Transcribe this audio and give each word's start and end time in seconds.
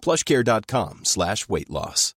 plushcare.com 0.00 1.04
slash 1.04 1.48
weight 1.48 1.70
loss. 1.70 2.14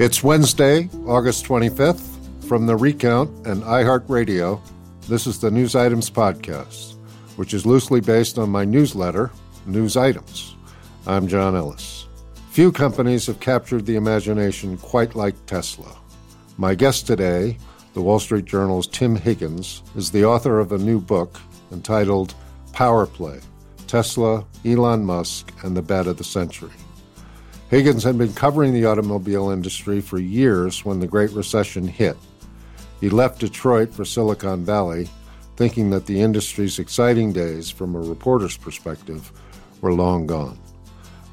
It's 0.00 0.22
Wednesday, 0.22 0.88
August 1.06 1.44
25th. 1.46 2.14
From 2.46 2.66
the 2.66 2.76
Recount 2.76 3.46
and 3.46 3.62
iHeartRadio, 3.64 4.60
this 5.08 5.26
is 5.26 5.40
the 5.40 5.50
News 5.50 5.74
Items 5.74 6.08
Podcast, 6.08 6.94
which 7.36 7.52
is 7.52 7.66
loosely 7.66 8.00
based 8.00 8.38
on 8.38 8.48
my 8.48 8.64
newsletter, 8.64 9.32
News 9.66 9.96
Items. 9.96 10.54
I'm 11.06 11.26
John 11.26 11.56
Ellis. 11.56 12.06
Few 12.52 12.70
companies 12.70 13.26
have 13.26 13.40
captured 13.40 13.86
the 13.86 13.96
imagination 13.96 14.78
quite 14.78 15.14
like 15.14 15.34
Tesla. 15.46 15.94
My 16.56 16.74
guest 16.74 17.06
today, 17.06 17.58
the 17.98 18.04
Wall 18.04 18.20
Street 18.20 18.44
Journal's 18.44 18.86
Tim 18.86 19.16
Higgins, 19.16 19.82
is 19.96 20.12
the 20.12 20.24
author 20.24 20.60
of 20.60 20.70
a 20.70 20.78
new 20.78 21.00
book 21.00 21.40
entitled 21.72 22.32
Power 22.72 23.06
Play 23.06 23.40
Tesla, 23.88 24.46
Elon 24.64 25.04
Musk, 25.04 25.52
and 25.64 25.76
the 25.76 25.82
Bet 25.82 26.06
of 26.06 26.16
the 26.16 26.22
Century. 26.22 26.70
Higgins 27.70 28.04
had 28.04 28.16
been 28.16 28.32
covering 28.34 28.72
the 28.72 28.84
automobile 28.84 29.50
industry 29.50 30.00
for 30.00 30.20
years 30.20 30.84
when 30.84 31.00
the 31.00 31.08
Great 31.08 31.32
Recession 31.32 31.88
hit. 31.88 32.16
He 33.00 33.10
left 33.10 33.40
Detroit 33.40 33.92
for 33.92 34.04
Silicon 34.04 34.64
Valley, 34.64 35.08
thinking 35.56 35.90
that 35.90 36.06
the 36.06 36.20
industry's 36.20 36.78
exciting 36.78 37.32
days, 37.32 37.68
from 37.68 37.96
a 37.96 38.00
reporter's 38.00 38.56
perspective, 38.56 39.32
were 39.80 39.92
long 39.92 40.24
gone. 40.24 40.56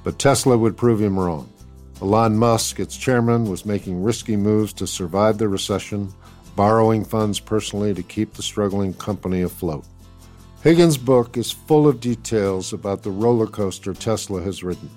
But 0.03 0.17
Tesla 0.17 0.58
would 0.58 0.77
prove 0.77 0.99
him 0.99 1.19
wrong. 1.19 1.47
Elon 2.02 2.36
Musk, 2.36 2.80
its 2.80 2.97
chairman, 2.97 3.52
was 3.52 3.67
making 3.67 4.02
risky 4.02 4.36
moves 4.36 4.73
to 4.73 4.88
survive 4.88 5.38
the 5.38 5.47
recession, 5.47 6.11
borrowing 6.56 7.03
funds 7.03 7.39
personally 7.39 7.94
to 7.94 8.03
keep 8.03 8.34
the 8.34 8.44
struggling 8.44 8.94
company 8.94 9.42
afloat. 9.42 9.86
Higgins' 10.64 10.98
book 10.98 11.38
is 11.38 11.52
full 11.52 11.88
of 11.88 12.00
details 12.00 12.73
about 12.73 13.03
the 13.03 13.11
roller 13.11 13.48
coaster 13.48 13.94
Tesla 13.94 14.42
has 14.42 14.64
ridden. 14.64 14.89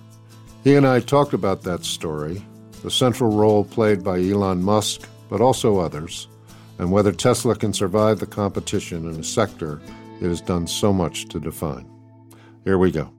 He 0.65 0.75
and 0.75 0.87
I 0.87 1.01
talked 1.01 1.35
about 1.35 1.63
that 1.63 1.85
story, 1.85 2.43
the 2.83 2.91
central 2.91 3.37
role 3.37 3.65
played 3.65 4.03
by 4.03 4.19
Elon 4.19 4.63
Musk, 4.63 5.09
but 5.29 5.41
also 5.41 5.79
others, 5.79 6.29
and 6.79 6.91
whether 6.91 7.13
Tesla 7.13 7.55
can 7.55 7.73
survive 7.73 8.19
the 8.19 8.27
competition 8.27 9.09
in 9.09 9.21
a 9.21 9.25
sector 9.25 9.81
it 10.21 10.29
has 10.29 10.41
done 10.41 10.67
so 10.67 10.93
much 10.93 11.29
to 11.29 11.39
define. 11.39 11.89
Here 12.65 12.79
we 12.79 12.91
go. 12.91 13.13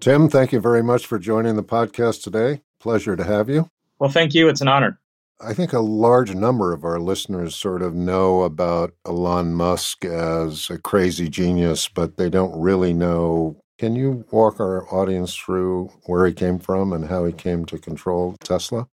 Tim, 0.00 0.28
thank 0.28 0.52
you 0.52 0.60
very 0.60 0.82
much 0.82 1.06
for 1.06 1.18
joining 1.18 1.56
the 1.56 1.64
podcast 1.64 2.22
today. 2.22 2.62
Pleasure 2.78 3.16
to 3.16 3.24
have 3.24 3.48
you. 3.48 3.68
Well, 3.98 4.10
thank 4.10 4.34
you. 4.34 4.48
It's 4.48 4.60
an 4.60 4.68
honor. 4.68 4.98
I 5.40 5.54
think 5.54 5.72
a 5.72 5.80
large 5.80 6.34
number 6.34 6.72
of 6.72 6.84
our 6.84 6.98
listeners 6.98 7.54
sort 7.54 7.82
of 7.82 7.94
know 7.94 8.42
about 8.42 8.94
Elon 9.06 9.54
Musk 9.54 10.04
as 10.04 10.68
a 10.68 10.78
crazy 10.78 11.28
genius, 11.28 11.88
but 11.88 12.16
they 12.16 12.28
don't 12.28 12.60
really 12.60 12.92
know 12.92 13.60
can 13.78 13.94
you 13.94 14.24
walk 14.32 14.58
our 14.58 14.92
audience 14.92 15.36
through 15.36 15.92
where 16.06 16.26
he 16.26 16.32
came 16.32 16.58
from 16.58 16.92
and 16.92 17.04
how 17.04 17.24
he 17.24 17.32
came 17.32 17.64
to 17.66 17.78
control 17.78 18.36
Tesla? 18.42 18.88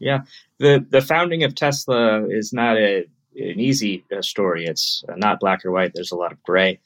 Yeah, 0.00 0.22
the 0.58 0.84
the 0.90 1.00
founding 1.00 1.44
of 1.44 1.54
Tesla 1.54 2.26
is 2.28 2.52
not 2.52 2.76
a 2.76 3.06
an 3.36 3.60
easy 3.60 4.04
uh, 4.16 4.22
story. 4.22 4.66
It's 4.66 5.04
uh, 5.08 5.14
not 5.16 5.40
black 5.40 5.64
or 5.64 5.70
white. 5.70 5.92
There's 5.94 6.12
a 6.12 6.16
lot 6.16 6.32
of 6.32 6.42
gray. 6.42 6.80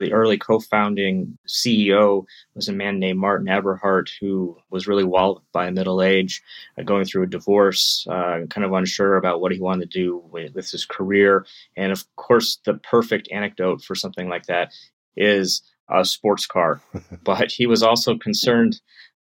The 0.00 0.14
early 0.14 0.38
co-founding 0.38 1.38
CEO 1.46 2.24
was 2.54 2.68
a 2.68 2.72
man 2.72 2.98
named 2.98 3.18
Martin 3.18 3.48
Eberhard, 3.48 4.10
who 4.18 4.56
was 4.70 4.86
really 4.86 5.04
walloped 5.04 5.44
by 5.52 5.68
middle 5.70 6.02
age, 6.02 6.42
uh, 6.78 6.82
going 6.82 7.04
through 7.04 7.24
a 7.24 7.28
divorce, 7.28 8.06
uh, 8.08 8.40
kind 8.48 8.64
of 8.64 8.72
unsure 8.72 9.16
about 9.16 9.42
what 9.42 9.52
he 9.52 9.60
wanted 9.60 9.90
to 9.90 9.98
do 9.98 10.16
with, 10.30 10.54
with 10.54 10.70
his 10.70 10.86
career. 10.86 11.44
And 11.76 11.92
of 11.92 12.04
course, 12.16 12.58
the 12.64 12.74
perfect 12.74 13.28
anecdote 13.30 13.84
for 13.84 13.94
something 13.94 14.28
like 14.28 14.46
that 14.46 14.72
is 15.16 15.62
a 15.90 16.02
sports 16.04 16.46
car, 16.46 16.80
but 17.22 17.52
he 17.52 17.66
was 17.66 17.82
also 17.82 18.16
concerned 18.16 18.80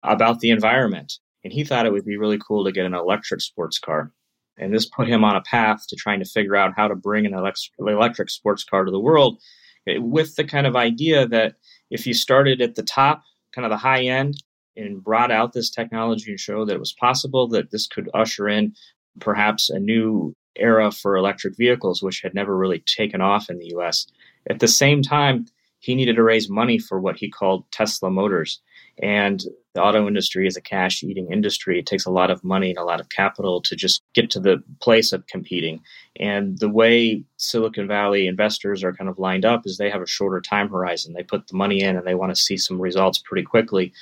about 0.04 0.38
the 0.38 0.50
environment. 0.50 1.18
And 1.42 1.52
he 1.52 1.64
thought 1.64 1.86
it 1.86 1.92
would 1.92 2.04
be 2.04 2.16
really 2.16 2.38
cool 2.38 2.64
to 2.64 2.72
get 2.72 2.86
an 2.86 2.94
electric 2.94 3.40
sports 3.40 3.80
car. 3.80 4.12
And 4.58 4.72
this 4.72 4.86
put 4.86 5.08
him 5.08 5.24
on 5.24 5.34
a 5.34 5.40
path 5.40 5.88
to 5.88 5.96
trying 5.96 6.20
to 6.20 6.24
figure 6.24 6.54
out 6.54 6.74
how 6.76 6.86
to 6.86 6.94
bring 6.94 7.26
an 7.26 7.34
electric 7.34 8.30
sports 8.30 8.62
car 8.62 8.84
to 8.84 8.92
the 8.92 9.00
world 9.00 9.40
Eh, 9.88 9.98
with 9.98 10.36
the 10.36 10.44
kind 10.44 10.66
of 10.66 10.76
idea 10.76 11.26
that 11.26 11.56
if 11.90 12.06
you 12.06 12.14
started 12.14 12.60
at 12.60 12.74
the 12.74 12.82
top, 12.82 13.22
kind 13.54 13.64
of 13.64 13.70
the 13.70 13.76
high 13.76 14.02
end, 14.02 14.42
and 14.76 15.04
brought 15.04 15.30
out 15.30 15.52
this 15.52 15.70
technology 15.70 16.30
and 16.30 16.40
showed 16.40 16.68
that 16.68 16.74
it 16.74 16.80
was 16.80 16.94
possible 16.94 17.46
that 17.48 17.70
this 17.70 17.86
could 17.86 18.08
usher 18.14 18.48
in 18.48 18.74
perhaps 19.20 19.68
a 19.68 19.78
new 19.78 20.34
era 20.56 20.90
for 20.90 21.16
electric 21.16 21.56
vehicles, 21.56 22.02
which 22.02 22.20
had 22.22 22.34
never 22.34 22.56
really 22.56 22.82
taken 22.86 23.20
off 23.20 23.50
in 23.50 23.58
the 23.58 23.74
US. 23.76 24.06
At 24.48 24.60
the 24.60 24.68
same 24.68 25.02
time, 25.02 25.46
he 25.80 25.94
needed 25.94 26.16
to 26.16 26.22
raise 26.22 26.48
money 26.48 26.78
for 26.78 27.00
what 27.00 27.16
he 27.16 27.28
called 27.28 27.70
Tesla 27.70 28.10
Motors. 28.10 28.60
And 29.00 29.42
the 29.74 29.82
auto 29.82 30.06
industry 30.06 30.46
is 30.46 30.56
a 30.56 30.60
cash 30.60 31.02
eating 31.02 31.32
industry. 31.32 31.78
It 31.78 31.86
takes 31.86 32.04
a 32.04 32.10
lot 32.10 32.30
of 32.30 32.44
money 32.44 32.70
and 32.70 32.78
a 32.78 32.84
lot 32.84 33.00
of 33.00 33.08
capital 33.08 33.62
to 33.62 33.74
just 33.74 34.02
get 34.14 34.30
to 34.30 34.40
the 34.40 34.62
place 34.80 35.12
of 35.12 35.26
competing. 35.26 35.80
And 36.20 36.58
the 36.58 36.68
way 36.68 37.24
Silicon 37.38 37.88
Valley 37.88 38.26
investors 38.26 38.84
are 38.84 38.92
kind 38.92 39.08
of 39.08 39.18
lined 39.18 39.44
up 39.46 39.62
is 39.64 39.78
they 39.78 39.90
have 39.90 40.02
a 40.02 40.06
shorter 40.06 40.40
time 40.40 40.68
horizon. 40.68 41.14
They 41.14 41.22
put 41.22 41.48
the 41.48 41.56
money 41.56 41.80
in 41.80 41.96
and 41.96 42.06
they 42.06 42.14
want 42.14 42.34
to 42.34 42.40
see 42.40 42.58
some 42.58 42.80
results 42.80 43.18
pretty 43.18 43.44
quickly. 43.44 43.92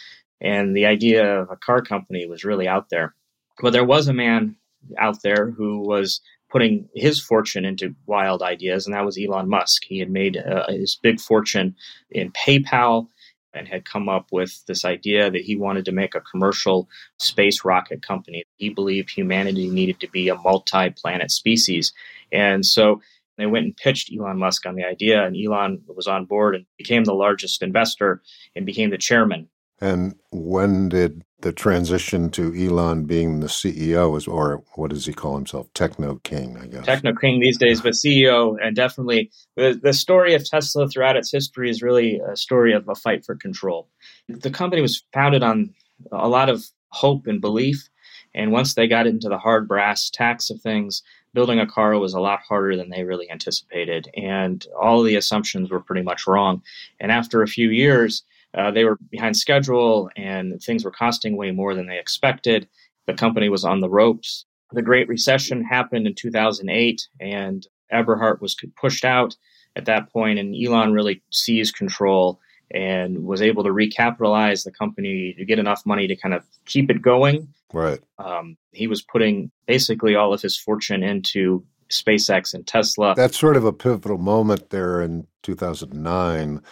And 0.41 0.75
the 0.75 0.87
idea 0.87 1.41
of 1.41 1.51
a 1.51 1.57
car 1.57 1.83
company 1.83 2.27
was 2.27 2.45
really 2.45 2.67
out 2.67 2.89
there. 2.91 3.15
But 3.61 3.73
there 3.73 3.85
was 3.85 4.09
a 4.09 4.15
man 4.15 4.57
out 4.99 5.23
there 5.23 5.51
who 5.51 5.81
was 5.81 6.21
putting 6.51 6.89
his 6.95 7.21
fortune 7.21 7.65
into 7.65 7.95
wild 8.07 8.43
ideas, 8.43 8.87
and 8.87 8.95
that 8.95 9.05
was 9.05 9.19
Elon 9.19 9.49
Musk. 9.49 9.85
He 9.85 9.99
had 9.99 10.11
made 10.11 10.37
uh, 10.37 10.67
his 10.69 10.97
big 11.01 11.21
fortune 11.21 11.77
in 12.11 12.33
PayPal 12.33 13.07
and 13.53 13.69
had 13.69 13.85
come 13.85 14.09
up 14.09 14.27
with 14.33 14.65
this 14.67 14.85
idea 14.85 15.31
that 15.31 15.43
he 15.43 15.57
wanted 15.57 15.85
to 15.85 15.93
make 15.93 16.15
a 16.15 16.21
commercial 16.21 16.89
space 17.19 17.65
rocket 17.65 18.03
company. 18.03 18.45
He 18.57 18.71
believed 18.71 19.11
humanity 19.11 19.69
needed 19.69 20.01
to 20.01 20.09
be 20.09 20.29
a 20.29 20.37
multi 20.37 20.91
planet 20.91 21.31
species. 21.31 21.93
And 22.33 22.65
so 22.65 23.01
they 23.39 23.47
went 23.47 23.65
and 23.65 23.77
pitched 23.77 24.13
Elon 24.13 24.39
Musk 24.39 24.67
on 24.67 24.75
the 24.75 24.85
idea, 24.85 25.25
and 25.25 25.35
Elon 25.37 25.83
was 25.87 26.07
on 26.07 26.27
board 26.27 26.55
and 26.55 26.67
became 26.77 27.05
the 27.05 27.15
largest 27.15 27.63
investor 27.63 28.23
and 28.55 28.67
became 28.67 28.91
the 28.91 28.99
chairman. 28.99 29.49
And 29.81 30.15
when 30.31 30.91
did 30.91 31.25
the 31.43 31.53
transition 31.53 32.31
to 32.31 32.55
Elon 32.55 33.05
being 33.05 33.41
the 33.41 33.47
CEO 33.47 34.17
is, 34.17 34.27
or 34.27 34.63
what 34.75 34.91
does 34.91 35.07
he 35.07 35.13
call 35.13 35.37
himself? 35.37 35.73
Techno 35.75 36.17
King, 36.17 36.59
I 36.59 36.67
guess. 36.67 36.85
Techno 36.85 37.15
King 37.15 37.41
these 37.41 37.59
days, 37.59 37.81
but 37.81 37.93
CEO, 37.93 38.57
and 38.63 38.77
definitely 38.77 39.31
the, 39.57 39.79
the 39.83 39.93
story 39.93 40.35
of 40.35 40.49
Tesla 40.49 40.89
throughout 40.89 41.17
its 41.17 41.33
history 41.33 41.71
is 41.71 41.83
really 41.83 42.21
a 42.21 42.37
story 42.37 42.73
of 42.73 42.89
a 42.89 42.95
fight 42.95 43.25
for 43.25 43.35
control. 43.35 43.89
The 44.29 44.51
company 44.51 44.83
was 44.83 45.03
founded 45.13 45.43
on 45.43 45.75
a 46.13 46.29
lot 46.29 46.49
of 46.49 46.65
hope 46.91 47.27
and 47.27 47.41
belief, 47.41 47.89
and 48.35 48.53
once 48.53 48.75
they 48.75 48.87
got 48.87 49.07
into 49.07 49.29
the 49.29 49.39
hard 49.39 49.67
brass 49.67 50.11
tacks 50.11 50.51
of 50.51 50.61
things, 50.61 51.03
building 51.33 51.59
a 51.59 51.67
car 51.67 51.99
was 51.99 52.15
a 52.15 52.21
lot 52.21 52.41
harder 52.47 52.77
than 52.77 52.91
they 52.91 53.05
really 53.05 53.31
anticipated, 53.31 54.09
and 54.15 54.67
all 54.79 55.03
the 55.03 55.17
assumptions 55.17 55.71
were 55.71 55.81
pretty 55.81 56.03
much 56.03 56.27
wrong. 56.27 56.63
And 56.99 57.11
after 57.11 57.43
a 57.43 57.49
few 57.49 57.71
years, 57.71 58.25
uh, 58.55 58.71
they 58.71 58.85
were 58.85 58.99
behind 59.11 59.37
schedule 59.37 60.11
and 60.17 60.61
things 60.63 60.85
were 60.85 60.91
costing 60.91 61.37
way 61.37 61.51
more 61.51 61.75
than 61.75 61.87
they 61.87 61.99
expected. 61.99 62.69
The 63.07 63.15
company 63.15 63.49
was 63.49 63.65
on 63.65 63.81
the 63.81 63.91
ropes. 63.91 64.45
The 64.73 64.83
Great 64.83 65.09
Recession 65.09 65.65
happened 65.65 66.07
in 66.07 66.15
2008, 66.15 67.09
and 67.21 67.67
Eberhard 67.91 68.41
was 68.41 68.57
pushed 68.81 69.05
out 69.05 69.37
at 69.75 69.87
that 69.87 70.13
point, 70.13 70.39
and 70.39 70.55
Elon 70.55 70.93
really 70.93 71.23
seized 71.31 71.77
control 71.77 72.41
and 72.73 73.25
was 73.25 73.43
able 73.43 73.65
to 73.65 73.71
recapitalize 73.71 74.65
the 74.65 74.71
company 74.71 75.35
to 75.37 75.45
get 75.45 75.59
enough 75.59 75.85
money 75.85 76.07
to 76.07 76.15
kind 76.15 76.35
of 76.35 76.45
keep 76.67 76.89
it 76.89 77.03
going. 77.03 77.49
Right. 77.73 78.01
Um, 78.19 78.57
he 78.73 78.87
was 78.87 79.03
putting 79.03 79.51
basically 79.67 80.15
all 80.15 80.33
of 80.33 80.41
his 80.41 80.57
fortune 80.57 81.03
into 81.03 81.65
SpaceX 81.91 82.55
and 82.55 82.67
Tesla. 82.67 83.15
That's 83.17 83.39
sort 83.39 83.57
of 83.57 83.65
a 83.65 83.73
pivotal 83.73 84.19
moment 84.19 84.71
there 84.71 85.01
in 85.01 85.27
2009 85.43 86.63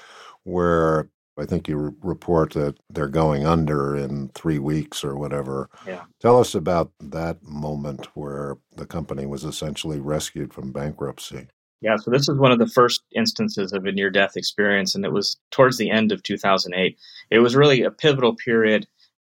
where 0.44 1.08
I 1.38 1.46
think 1.46 1.68
you 1.68 1.96
report 2.02 2.54
that 2.54 2.76
they're 2.90 3.08
going 3.08 3.46
under 3.46 3.96
in 3.96 4.28
three 4.30 4.58
weeks 4.58 5.04
or 5.04 5.16
whatever. 5.16 5.70
Yeah. 5.86 6.04
Tell 6.20 6.40
us 6.40 6.54
about 6.54 6.90
that 7.00 7.42
moment 7.42 8.08
where 8.14 8.56
the 8.76 8.86
company 8.86 9.24
was 9.24 9.44
essentially 9.44 10.00
rescued 10.00 10.52
from 10.52 10.72
bankruptcy. 10.72 11.46
Yeah, 11.80 11.96
so 11.96 12.10
this 12.10 12.28
is 12.28 12.36
one 12.36 12.50
of 12.50 12.58
the 12.58 12.66
first 12.66 13.02
instances 13.14 13.72
of 13.72 13.84
a 13.84 13.92
near 13.92 14.10
death 14.10 14.36
experience, 14.36 14.96
and 14.96 15.04
it 15.04 15.12
was 15.12 15.36
towards 15.52 15.78
the 15.78 15.90
end 15.90 16.10
of 16.10 16.24
2008. 16.24 16.98
It 17.30 17.38
was 17.38 17.54
really 17.54 17.82
a 17.82 17.90
pivotal 17.90 18.34
period 18.34 18.86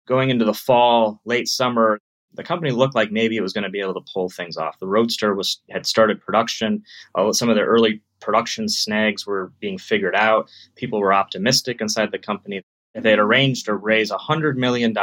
going 0.09 0.31
into 0.31 0.45
the 0.45 0.55
fall, 0.55 1.21
late 1.25 1.47
summer. 1.47 2.01
The 2.35 2.45
company 2.45 2.71
looked 2.71 2.95
like 2.95 3.11
maybe 3.11 3.37
it 3.37 3.43
was 3.43 3.53
going 3.53 3.65
to 3.65 3.71
be 3.71 3.81
able 3.81 3.95
to 3.95 4.13
pull 4.13 4.29
things 4.29 4.57
off. 4.57 4.79
The 4.79 4.87
Roadster 4.87 5.35
was 5.35 5.61
had 5.69 5.87
started 5.87 6.21
production. 6.21 6.85
Uh, 7.15 7.33
some 7.33 7.49
of 7.49 7.57
the 7.57 7.63
early 7.63 8.03
production 8.21 8.69
snags 8.69 9.27
were 9.27 9.53
being 9.61 9.79
figured 9.79 10.15
out. 10.15 10.49
People 10.77 11.01
were 11.01 11.13
optimistic 11.13 11.81
inside 11.81 12.13
the 12.13 12.19
company. 12.19 12.63
They 12.95 13.11
had 13.11 13.19
arranged 13.19 13.67
to 13.67 13.75
raise 13.75 14.11
$100 14.11 14.57
million, 14.57 14.95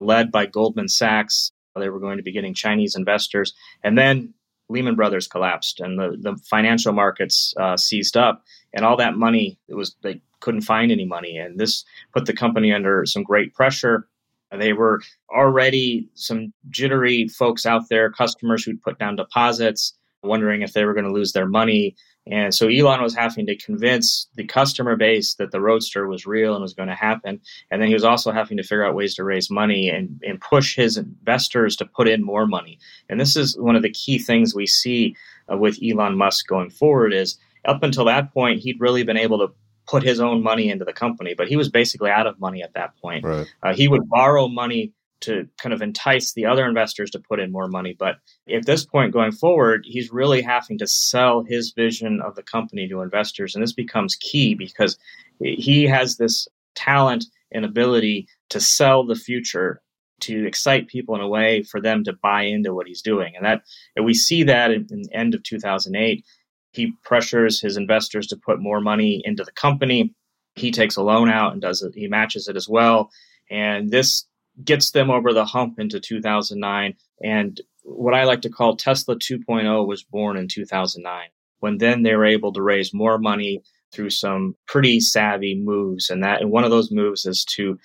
led 0.00 0.30
by 0.30 0.46
Goldman 0.46 0.88
Sachs. 0.88 1.50
They 1.76 1.88
were 1.88 2.00
going 2.00 2.16
to 2.16 2.22
be 2.22 2.32
getting 2.32 2.54
Chinese 2.54 2.94
investors. 2.96 3.52
And 3.82 3.96
then 3.96 4.34
Lehman 4.68 4.96
Brothers 4.96 5.26
collapsed 5.26 5.80
and 5.80 5.98
the, 5.98 6.16
the 6.20 6.36
financial 6.48 6.92
markets 6.92 7.52
uh, 7.58 7.76
seized 7.76 8.16
up. 8.16 8.44
And 8.72 8.84
all 8.84 8.96
that 8.96 9.16
money, 9.16 9.58
it 9.68 9.74
was 9.74 9.96
they 10.02 10.22
couldn't 10.40 10.62
find 10.62 10.90
any 10.92 11.04
money. 11.04 11.36
And 11.36 11.58
this 11.58 11.84
put 12.12 12.26
the 12.26 12.32
company 12.32 12.72
under 12.72 13.04
some 13.04 13.22
great 13.22 13.54
pressure. 13.54 14.08
They 14.56 14.72
were 14.72 15.00
already 15.30 16.08
some 16.14 16.52
jittery 16.70 17.28
folks 17.28 17.66
out 17.66 17.88
there, 17.88 18.10
customers 18.10 18.64
who'd 18.64 18.82
put 18.82 18.98
down 18.98 19.16
deposits, 19.16 19.94
wondering 20.22 20.62
if 20.62 20.72
they 20.72 20.84
were 20.84 20.94
going 20.94 21.06
to 21.06 21.12
lose 21.12 21.32
their 21.32 21.46
money. 21.46 21.96
And 22.26 22.54
so 22.54 22.68
Elon 22.68 23.02
was 23.02 23.14
having 23.14 23.46
to 23.46 23.56
convince 23.56 24.28
the 24.34 24.44
customer 24.44 24.94
base 24.96 25.34
that 25.34 25.52
the 25.52 25.60
Roadster 25.60 26.06
was 26.06 26.26
real 26.26 26.54
and 26.54 26.62
was 26.62 26.74
going 26.74 26.88
to 26.88 26.94
happen. 26.94 27.40
And 27.70 27.80
then 27.80 27.88
he 27.88 27.94
was 27.94 28.04
also 28.04 28.30
having 28.30 28.56
to 28.58 28.62
figure 28.62 28.84
out 28.84 28.94
ways 28.94 29.14
to 29.14 29.24
raise 29.24 29.50
money 29.50 29.88
and, 29.88 30.20
and 30.26 30.40
push 30.40 30.76
his 30.76 30.96
investors 30.96 31.76
to 31.76 31.86
put 31.86 32.08
in 32.08 32.22
more 32.22 32.46
money. 32.46 32.78
And 33.08 33.18
this 33.18 33.36
is 33.36 33.58
one 33.58 33.74
of 33.74 33.82
the 33.82 33.90
key 33.90 34.18
things 34.18 34.54
we 34.54 34.66
see 34.66 35.16
uh, 35.50 35.56
with 35.56 35.78
Elon 35.82 36.16
Musk 36.16 36.46
going 36.46 36.70
forward 36.70 37.14
is 37.14 37.38
up 37.64 37.82
until 37.82 38.04
that 38.06 38.32
point, 38.32 38.60
he'd 38.60 38.80
really 38.80 39.02
been 39.02 39.16
able 39.16 39.38
to 39.38 39.52
put 39.90 40.02
his 40.02 40.20
own 40.20 40.42
money 40.42 40.70
into 40.70 40.84
the 40.84 40.92
company, 40.92 41.34
but 41.34 41.48
he 41.48 41.56
was 41.56 41.68
basically 41.68 42.10
out 42.10 42.26
of 42.26 42.38
money 42.38 42.62
at 42.62 42.74
that 42.74 42.96
point. 43.02 43.24
Right. 43.24 43.46
Uh, 43.62 43.74
he 43.74 43.88
would 43.88 44.08
borrow 44.08 44.46
money 44.46 44.92
to 45.22 45.48
kind 45.60 45.72
of 45.72 45.82
entice 45.82 46.32
the 46.32 46.46
other 46.46 46.66
investors 46.66 47.10
to 47.10 47.18
put 47.18 47.40
in 47.40 47.52
more 47.52 47.68
money. 47.68 47.94
But 47.98 48.16
at 48.50 48.66
this 48.66 48.86
point 48.86 49.12
going 49.12 49.32
forward, 49.32 49.84
he's 49.84 50.12
really 50.12 50.40
having 50.40 50.78
to 50.78 50.86
sell 50.86 51.42
his 51.42 51.72
vision 51.72 52.20
of 52.22 52.36
the 52.36 52.42
company 52.42 52.88
to 52.88 53.02
investors. 53.02 53.54
And 53.54 53.62
this 53.62 53.72
becomes 53.72 54.16
key 54.16 54.54
because 54.54 54.96
he 55.40 55.84
has 55.84 56.16
this 56.16 56.48
talent 56.74 57.26
and 57.52 57.64
ability 57.64 58.28
to 58.50 58.60
sell 58.60 59.04
the 59.04 59.16
future 59.16 59.82
to 60.20 60.46
excite 60.46 60.86
people 60.86 61.14
in 61.14 61.20
a 61.20 61.28
way 61.28 61.62
for 61.62 61.80
them 61.80 62.04
to 62.04 62.12
buy 62.12 62.42
into 62.42 62.74
what 62.74 62.86
he's 62.86 63.02
doing. 63.02 63.34
And 63.36 63.44
that 63.44 63.62
and 63.96 64.04
we 64.04 64.14
see 64.14 64.44
that 64.44 64.70
in, 64.70 64.86
in 64.90 65.02
the 65.02 65.14
end 65.14 65.34
of 65.34 65.42
2008. 65.42 66.24
He 66.72 66.92
pressures 67.04 67.60
his 67.60 67.76
investors 67.76 68.26
to 68.28 68.36
put 68.36 68.60
more 68.60 68.80
money 68.80 69.22
into 69.24 69.44
the 69.44 69.52
company. 69.52 70.14
He 70.54 70.70
takes 70.70 70.96
a 70.96 71.02
loan 71.02 71.28
out 71.28 71.52
and 71.52 71.60
does 71.60 71.82
it. 71.82 71.94
He 71.94 72.08
matches 72.08 72.48
it 72.48 72.56
as 72.56 72.68
well. 72.68 73.10
And 73.50 73.90
this 73.90 74.26
gets 74.64 74.90
them 74.90 75.10
over 75.10 75.32
the 75.32 75.44
hump 75.44 75.78
into 75.78 76.00
2009. 76.00 76.94
And 77.22 77.60
what 77.82 78.14
I 78.14 78.24
like 78.24 78.42
to 78.42 78.50
call 78.50 78.76
Tesla 78.76 79.16
2.0 79.16 79.86
was 79.86 80.02
born 80.02 80.36
in 80.36 80.48
2009, 80.48 81.28
when 81.60 81.78
then 81.78 82.02
they 82.02 82.14
were 82.14 82.26
able 82.26 82.52
to 82.52 82.62
raise 82.62 82.94
more 82.94 83.18
money 83.18 83.62
through 83.92 84.10
some 84.10 84.54
pretty 84.66 85.00
savvy 85.00 85.56
moves. 85.56 86.10
And 86.10 86.22
that 86.22 86.40
and 86.40 86.50
one 86.50 86.64
of 86.64 86.70
those 86.70 86.92
moves 86.92 87.26
is 87.26 87.44
to 87.56 87.78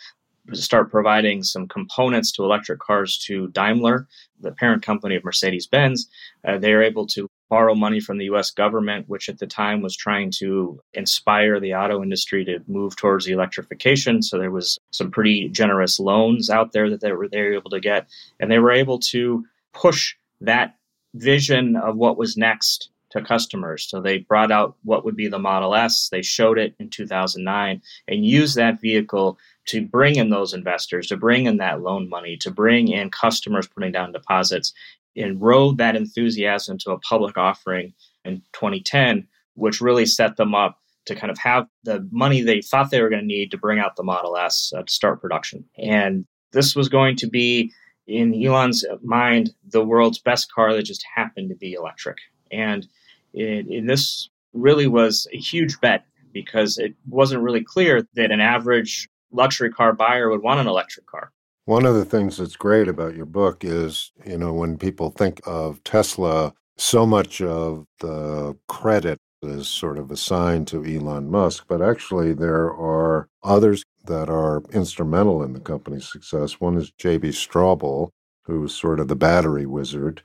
start 0.54 0.92
providing 0.92 1.42
some 1.42 1.68
components 1.68 2.32
to 2.32 2.44
electric 2.44 2.80
cars 2.80 3.18
to 3.26 3.48
Daimler, 3.50 4.08
the 4.40 4.52
parent 4.52 4.84
company 4.84 5.16
of 5.16 5.24
Mercedes 5.24 5.66
Benz. 5.66 6.08
Uh, 6.48 6.60
they 6.60 6.74
are 6.74 6.84
able 6.84 7.08
to 7.08 7.28
borrow 7.50 7.76
money 7.76 8.00
from 8.00 8.18
the 8.18 8.26
US 8.26 8.52
government, 8.52 9.08
which 9.08 9.30
at 9.30 9.40
the 9.40 9.48
time 9.48 9.82
was 9.82 9.96
trying 9.96 10.32
to 10.32 10.82
inspire 10.94 11.60
the 11.60 11.74
auto 11.76 12.02
industry 12.02 12.44
to 12.46 12.60
move 12.68 12.96
towards 12.96 13.28
electrification. 13.28 14.22
So 14.22 14.38
there 14.38 14.52
was 14.52 14.80
some 14.92 15.12
pretty 15.12 15.50
generous 15.50 16.00
loans 16.00 16.50
out 16.50 16.72
there 16.72 16.90
that 16.90 17.02
they 17.02 17.12
were, 17.12 17.28
they 17.28 17.42
were 17.42 17.54
able 17.54 17.70
to 17.70 17.80
get. 17.80 18.08
And 18.40 18.52
they 18.52 18.60
were 18.60 18.72
able 18.72 19.00
to 19.00 19.46
push 19.74 20.16
that 20.42 20.76
vision 21.14 21.76
of 21.76 21.96
what 21.96 22.18
was 22.18 22.36
next 22.36 22.90
to 23.12 23.22
customers. 23.22 23.88
So 23.90 24.02
they 24.02 24.20
brought 24.20 24.52
out 24.52 24.76
what 24.84 25.06
would 25.06 25.16
be 25.16 25.28
the 25.28 25.40
Model 25.40 25.76
S. 25.76 26.10
They 26.10 26.22
showed 26.22 26.58
it 26.58 26.76
in 26.80 26.90
2009 26.90 27.82
and 28.08 28.26
used 28.26 28.56
that 28.56 28.82
vehicle 28.82 29.38
to 29.68 29.86
bring 29.86 30.16
in 30.18 30.30
those 30.30 30.54
investors, 30.54 31.08
to 31.08 31.18
bring 31.18 31.46
in 31.46 31.58
that 31.58 31.82
loan 31.82 32.10
money, 32.10 32.38
to 32.38 32.52
bring 32.52 32.90
in 32.90 33.10
customers 33.10 33.68
putting 33.68 33.92
down 33.92 34.12
deposits 34.12 34.74
and 35.16 35.42
rode 35.42 35.78
that 35.78 35.96
enthusiasm 35.96 36.78
to 36.80 36.92
a 36.92 37.00
public 37.00 37.38
offering 37.38 37.94
in 38.24 38.42
2010, 38.54 39.28
which 39.54 39.82
really 39.82 40.06
set 40.06 40.38
them 40.38 40.54
up 40.54 40.80
to 41.06 41.16
kind 41.16 41.32
of 41.32 41.38
have 41.38 41.68
the 41.84 42.08
money 42.12 42.42
they 42.42 42.62
thought 42.62 42.90
they 42.90 43.02
were 43.02 43.10
going 43.10 43.22
to 43.22 43.28
need 43.28 43.52
to 43.52 43.58
bring 43.58 43.80
out 43.80 43.96
the 43.96 44.04
Model 44.04 44.38
S 44.38 44.74
uh, 44.76 44.82
to 44.82 44.92
start 44.92 45.22
production. 45.22 45.64
And 45.78 46.26
this 46.52 46.76
was 46.76 46.90
going 46.90 47.16
to 47.18 47.28
be, 47.28 47.72
in 48.08 48.34
Elon's 48.44 48.84
mind, 49.04 49.52
the 49.70 49.86
world's 49.86 50.20
best 50.20 50.52
car 50.52 50.74
that 50.74 50.84
just 50.84 51.06
happened 51.16 51.50
to 51.50 51.56
be 51.56 51.74
electric. 51.74 52.18
And 52.52 52.88
it, 53.34 53.68
it, 53.70 53.88
this 53.88 54.30
really 54.54 54.88
was 54.88 55.28
a 55.34 55.38
huge 55.38 55.80
bet 55.80 56.06
because 56.34 56.78
it 56.78 56.96
wasn't 57.08 57.44
really 57.44 57.64
clear 57.64 58.08
that 58.16 58.32
an 58.32 58.42
average 58.42 59.08
luxury 59.32 59.70
car 59.70 59.94
buyer 59.94 60.30
would 60.30 60.42
want 60.42 60.60
an 60.60 60.68
electric 60.68 61.06
car. 61.06 61.32
One 61.66 61.88
of 61.88 61.96
the 61.96 62.06
things 62.06 62.38
that's 62.38 62.56
great 62.56 62.88
about 62.88 63.16
your 63.16 63.26
book 63.26 63.64
is, 63.64 64.12
you 64.24 64.38
know, 64.38 64.54
when 64.54 64.78
people 64.78 65.10
think 65.10 65.42
of 65.48 65.84
Tesla, 65.84 66.54
so 66.78 67.08
much 67.08 67.42
of 67.42 67.88
the 68.02 68.56
credit 68.68 69.18
is 69.42 69.68
sort 69.68 69.98
of 69.98 70.12
assigned 70.12 70.68
to 70.68 70.86
Elon 70.86 71.32
Musk, 71.32 71.66
but 71.68 71.82
actually 71.82 72.34
there 72.34 72.66
are 72.72 73.30
others 73.44 73.84
that 74.06 74.30
are 74.30 74.62
instrumental 74.74 75.42
in 75.42 75.54
the 75.54 75.60
company's 75.60 76.08
success. 76.08 76.62
One 76.62 76.78
is 76.78 76.92
J.B. 77.00 77.30
Straubel, 77.30 78.10
who's 78.44 78.76
sort 78.76 79.00
of 79.00 79.08
the 79.08 79.16
battery 79.16 79.66
wizard, 79.66 80.22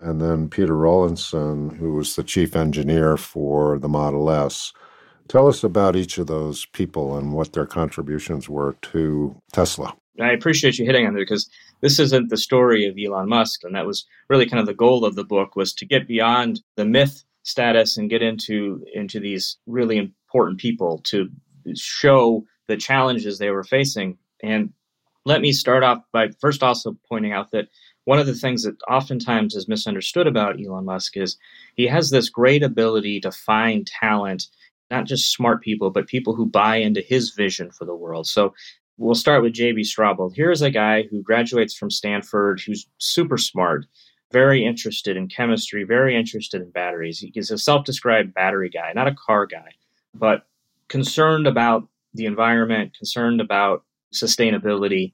and 0.00 0.20
then 0.20 0.50
Peter 0.50 0.76
Rawlinson, 0.76 1.70
who 1.76 1.94
was 1.94 2.14
the 2.14 2.22
chief 2.22 2.54
engineer 2.54 3.16
for 3.16 3.78
the 3.78 3.88
Model 3.88 4.30
S. 4.30 4.74
Tell 5.28 5.48
us 5.48 5.64
about 5.64 5.96
each 5.96 6.18
of 6.18 6.26
those 6.26 6.66
people 6.66 7.16
and 7.16 7.32
what 7.32 7.54
their 7.54 7.64
contributions 7.64 8.50
were 8.50 8.76
to 8.82 9.40
Tesla. 9.50 9.96
I 10.20 10.30
appreciate 10.30 10.78
you 10.78 10.84
hitting 10.84 11.06
on 11.06 11.16
it 11.16 11.20
because 11.20 11.48
this 11.80 11.98
isn't 11.98 12.30
the 12.30 12.36
story 12.36 12.86
of 12.86 12.96
Elon 12.98 13.28
Musk, 13.28 13.64
and 13.64 13.74
that 13.74 13.86
was 13.86 14.06
really 14.28 14.46
kind 14.46 14.60
of 14.60 14.66
the 14.66 14.74
goal 14.74 15.04
of 15.04 15.16
the 15.16 15.24
book 15.24 15.56
was 15.56 15.72
to 15.74 15.86
get 15.86 16.06
beyond 16.06 16.62
the 16.76 16.84
myth 16.84 17.24
status 17.42 17.96
and 17.96 18.10
get 18.10 18.22
into 18.22 18.84
into 18.94 19.20
these 19.20 19.58
really 19.66 19.98
important 19.98 20.58
people 20.58 21.00
to 21.04 21.28
show 21.74 22.44
the 22.68 22.76
challenges 22.76 23.38
they 23.38 23.50
were 23.50 23.64
facing. 23.64 24.16
And 24.42 24.72
let 25.24 25.40
me 25.40 25.52
start 25.52 25.82
off 25.82 26.02
by 26.12 26.28
first 26.40 26.62
also 26.62 26.96
pointing 27.08 27.32
out 27.32 27.50
that 27.50 27.68
one 28.04 28.18
of 28.18 28.26
the 28.26 28.34
things 28.34 28.62
that 28.62 28.76
oftentimes 28.88 29.54
is 29.54 29.68
misunderstood 29.68 30.26
about 30.26 30.60
Elon 30.60 30.84
Musk 30.84 31.16
is 31.16 31.38
he 31.74 31.86
has 31.86 32.10
this 32.10 32.28
great 32.28 32.62
ability 32.62 33.20
to 33.20 33.32
find 33.32 33.86
talent 33.86 34.48
not 34.90 35.06
just 35.06 35.32
smart 35.32 35.62
people, 35.62 35.90
but 35.90 36.06
people 36.06 36.34
who 36.34 36.46
buy 36.46 36.76
into 36.76 37.00
his 37.00 37.30
vision 37.30 37.70
for 37.70 37.84
the 37.84 37.96
world. 37.96 38.26
So 38.26 38.54
We'll 38.96 39.16
start 39.16 39.42
with 39.42 39.54
JB 39.54 39.80
Straubel. 39.80 40.32
Here's 40.34 40.62
a 40.62 40.70
guy 40.70 41.02
who 41.10 41.20
graduates 41.20 41.74
from 41.74 41.90
Stanford 41.90 42.60
who's 42.64 42.86
super 42.98 43.36
smart, 43.36 43.86
very 44.30 44.64
interested 44.64 45.16
in 45.16 45.26
chemistry, 45.26 45.82
very 45.82 46.16
interested 46.16 46.62
in 46.62 46.70
batteries. 46.70 47.18
He's 47.18 47.50
a 47.50 47.58
self 47.58 47.84
described 47.84 48.34
battery 48.34 48.70
guy, 48.70 48.92
not 48.94 49.08
a 49.08 49.14
car 49.14 49.46
guy, 49.46 49.70
but 50.14 50.46
concerned 50.86 51.48
about 51.48 51.88
the 52.14 52.26
environment, 52.26 52.96
concerned 52.96 53.40
about 53.40 53.82
sustainability. 54.14 55.12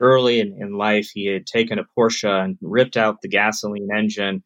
Early 0.00 0.40
in, 0.40 0.56
in 0.58 0.78
life, 0.78 1.10
he 1.12 1.26
had 1.26 1.46
taken 1.46 1.78
a 1.78 1.84
Porsche 1.84 2.44
and 2.44 2.56
ripped 2.62 2.96
out 2.96 3.20
the 3.20 3.28
gasoline 3.28 3.90
engine 3.94 4.42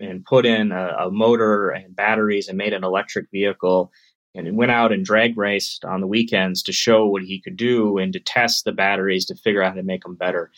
and 0.00 0.24
put 0.24 0.46
in 0.46 0.72
a, 0.72 0.94
a 1.00 1.10
motor 1.10 1.68
and 1.68 1.94
batteries 1.94 2.48
and 2.48 2.56
made 2.56 2.72
an 2.72 2.84
electric 2.84 3.30
vehicle 3.30 3.92
and 4.34 4.46
he 4.46 4.52
went 4.52 4.72
out 4.72 4.92
and 4.92 5.04
drag 5.04 5.36
raced 5.36 5.84
on 5.84 6.00
the 6.00 6.06
weekends 6.06 6.62
to 6.62 6.72
show 6.72 7.06
what 7.06 7.22
he 7.22 7.40
could 7.40 7.56
do 7.56 7.98
and 7.98 8.12
to 8.12 8.20
test 8.20 8.64
the 8.64 8.72
batteries 8.72 9.26
to 9.26 9.34
figure 9.34 9.62
out 9.62 9.70
how 9.70 9.76
to 9.76 9.82
make 9.82 10.02
them 10.02 10.14
better. 10.14 10.50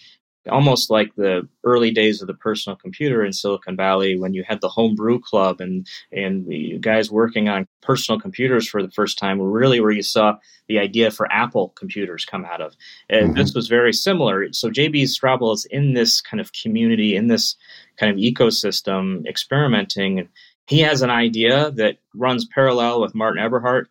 almost 0.51 0.91
like 0.91 1.15
the 1.17 1.49
early 1.65 1.91
days 1.91 2.21
of 2.21 2.27
the 2.27 2.35
personal 2.35 2.77
computer 2.77 3.25
in 3.25 3.33
Silicon 3.33 3.77
Valley 3.77 4.19
when 4.19 4.35
you 4.35 4.45
had 4.47 4.61
the 4.61 4.69
homebrew 4.69 5.19
club 5.19 5.61
and 5.61 5.87
and 6.13 6.47
the 6.47 6.79
guys 6.81 7.11
working 7.11 7.49
on 7.49 7.67
personal 7.81 8.21
computers 8.21 8.69
for 8.69 8.83
the 8.83 8.91
first 8.91 9.19
time 9.19 9.39
were 9.39 9.51
really 9.51 9.81
where 9.81 9.91
you 9.91 10.03
saw 10.03 10.37
the 10.69 10.79
idea 10.79 11.11
for 11.11 11.31
Apple 11.33 11.71
computers 11.71 12.25
come 12.25 12.45
out 12.45 12.61
of. 12.61 12.75
And 13.09 13.29
mm-hmm. 13.29 13.39
this 13.39 13.55
was 13.55 13.69
very 13.69 13.93
similar. 13.93 14.53
So 14.53 14.71
JB 14.71 15.05
Straubel 15.05 15.55
is 15.55 15.67
in 15.71 15.95
this 15.95 16.21
kind 16.21 16.41
of 16.41 16.53
community, 16.53 17.17
in 17.17 17.29
this 17.29 17.57
kind 17.97 18.11
of 18.11 18.19
ecosystem, 18.19 19.27
experimenting. 19.27 20.29
He 20.67 20.81
has 20.81 21.03
an 21.03 21.11
idea 21.11 21.71
that 21.73 21.99
runs 22.15 22.47
parallel 22.47 23.01
with 23.01 23.15
Martin 23.15 23.43
Eberhard. 23.43 23.87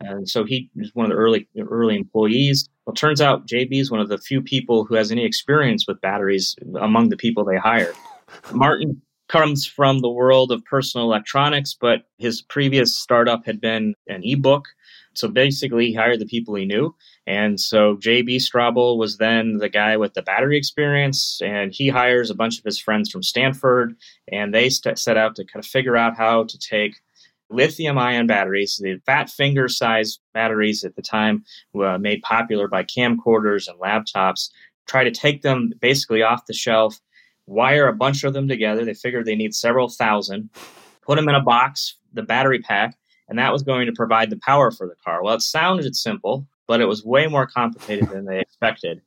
And 0.00 0.28
so 0.28 0.44
he 0.44 0.70
is 0.76 0.94
one 0.94 1.06
of 1.06 1.10
the 1.10 1.16
early 1.16 1.48
early 1.58 1.96
employees. 1.96 2.68
Well, 2.86 2.94
turns 2.94 3.20
out 3.20 3.48
JB 3.48 3.80
is 3.80 3.90
one 3.90 4.00
of 4.00 4.08
the 4.08 4.18
few 4.18 4.40
people 4.40 4.84
who 4.84 4.94
has 4.94 5.10
any 5.10 5.24
experience 5.24 5.86
with 5.88 6.00
batteries 6.00 6.54
among 6.80 7.08
the 7.08 7.16
people 7.16 7.44
they 7.44 7.56
hire. 7.56 7.92
Martin 8.52 9.02
comes 9.28 9.66
from 9.66 9.98
the 9.98 10.10
world 10.10 10.50
of 10.52 10.64
personal 10.64 11.06
electronics, 11.06 11.76
but 11.78 12.04
his 12.18 12.42
previous 12.42 12.96
startup 12.96 13.44
had 13.44 13.60
been 13.60 13.94
an 14.08 14.22
ebook. 14.24 14.66
So 15.14 15.28
basically, 15.28 15.86
he 15.86 15.94
hired 15.94 16.20
the 16.20 16.26
people 16.26 16.54
he 16.54 16.64
knew. 16.64 16.94
And 17.26 17.60
so 17.60 17.96
JB 17.96 18.36
Straubel 18.36 18.96
was 18.96 19.18
then 19.18 19.58
the 19.58 19.68
guy 19.68 19.96
with 19.96 20.14
the 20.14 20.22
battery 20.22 20.56
experience, 20.56 21.40
and 21.44 21.72
he 21.72 21.88
hires 21.88 22.30
a 22.30 22.34
bunch 22.34 22.58
of 22.58 22.64
his 22.64 22.78
friends 22.78 23.10
from 23.10 23.22
Stanford, 23.22 23.96
and 24.30 24.54
they 24.54 24.70
st- 24.70 24.98
set 24.98 25.16
out 25.16 25.36
to 25.36 25.44
kind 25.44 25.62
of 25.62 25.68
figure 25.68 25.96
out 25.96 26.16
how 26.16 26.44
to 26.44 26.58
take 26.58 26.94
lithium 27.50 27.98
ion 27.98 28.26
batteries, 28.26 28.78
the 28.82 29.00
fat 29.06 29.30
finger 29.30 29.68
size 29.68 30.18
batteries 30.34 30.84
at 30.84 30.96
the 30.96 31.02
time 31.02 31.44
were 31.72 31.98
made 31.98 32.22
popular 32.22 32.68
by 32.68 32.84
camcorders 32.84 33.68
and 33.68 33.78
laptops, 33.80 34.50
try 34.86 35.04
to 35.04 35.10
take 35.10 35.42
them 35.42 35.72
basically 35.80 36.22
off 36.22 36.46
the 36.46 36.54
shelf, 36.54 37.00
wire 37.48 37.88
a 37.88 37.94
bunch 37.94 38.24
of 38.24 38.34
them 38.34 38.46
together. 38.46 38.84
They 38.84 38.94
figured 38.94 39.24
they 39.24 39.34
need 39.34 39.54
several 39.54 39.88
thousand, 39.88 40.50
put 41.02 41.16
them 41.16 41.28
in 41.28 41.34
a 41.34 41.42
box, 41.42 41.96
the 42.12 42.22
battery 42.22 42.60
pack, 42.60 42.96
and 43.28 43.38
that 43.38 43.52
was 43.52 43.62
going 43.62 43.86
to 43.86 43.92
provide 43.92 44.30
the 44.30 44.38
power 44.38 44.70
for 44.70 44.86
the 44.86 44.94
car. 45.04 45.22
Well, 45.22 45.34
it 45.34 45.42
sounded 45.42 45.96
simple, 45.96 46.46
but 46.66 46.80
it 46.80 46.86
was 46.86 47.04
way 47.04 47.26
more 47.26 47.46
complicated 47.46 48.08
than 48.10 48.26
they 48.26 48.40
expected 48.40 49.00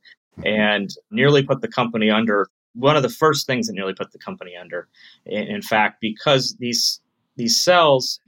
and 0.44 0.90
nearly 1.12 1.44
put 1.44 1.62
the 1.62 1.68
company 1.68 2.10
under 2.10 2.50
one 2.74 2.96
of 2.96 3.04
the 3.04 3.10
first 3.10 3.46
things 3.46 3.68
that 3.68 3.74
nearly 3.74 3.94
put 3.94 4.12
the 4.12 4.18
company 4.18 4.56
under 4.56 4.88
in, 5.26 5.62
fact 5.62 6.00
because 6.02 6.56
these 6.60 7.02
these 7.36 7.62
cells 7.62 8.20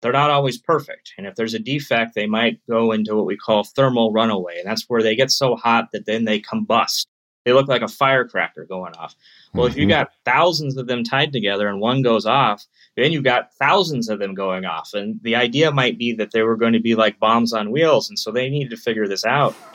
they're 0.00 0.12
not 0.12 0.30
always 0.30 0.58
perfect. 0.58 1.14
And 1.16 1.26
if 1.26 1.34
there's 1.34 1.54
a 1.54 1.58
defect, 1.58 2.14
they 2.14 2.26
might 2.26 2.60
go 2.68 2.92
into 2.92 3.16
what 3.16 3.24
we 3.24 3.38
call 3.38 3.64
thermal 3.64 4.12
runaway. 4.12 4.58
And 4.58 4.66
that's 4.66 4.84
where 4.86 5.02
they 5.02 5.16
get 5.16 5.30
so 5.30 5.56
hot 5.56 5.92
that 5.92 6.04
then 6.04 6.26
they 6.26 6.40
combust. 6.40 7.06
They 7.44 7.52
look 7.52 7.68
like 7.68 7.82
a 7.82 7.88
firecracker 7.88 8.64
going 8.64 8.94
off. 8.94 9.14
Well, 9.52 9.66
mm-hmm. 9.66 9.72
if 9.72 9.78
you 9.78 9.88
got 9.88 10.12
thousands 10.24 10.76
of 10.76 10.86
them 10.86 11.04
tied 11.04 11.32
together 11.32 11.68
and 11.68 11.80
one 11.80 12.02
goes 12.02 12.26
off, 12.26 12.64
then 12.96 13.12
you've 13.12 13.24
got 13.24 13.52
thousands 13.54 14.08
of 14.08 14.18
them 14.18 14.34
going 14.34 14.64
off. 14.64 14.90
And 14.94 15.20
the 15.22 15.36
idea 15.36 15.70
might 15.70 15.98
be 15.98 16.12
that 16.14 16.32
they 16.32 16.42
were 16.42 16.56
going 16.56 16.72
to 16.72 16.80
be 16.80 16.94
like 16.94 17.18
bombs 17.18 17.52
on 17.52 17.70
wheels. 17.70 18.08
And 18.08 18.18
so 18.18 18.30
they 18.30 18.48
needed 18.48 18.70
to 18.70 18.76
figure 18.76 19.06
this 19.06 19.24
out. 19.24 19.54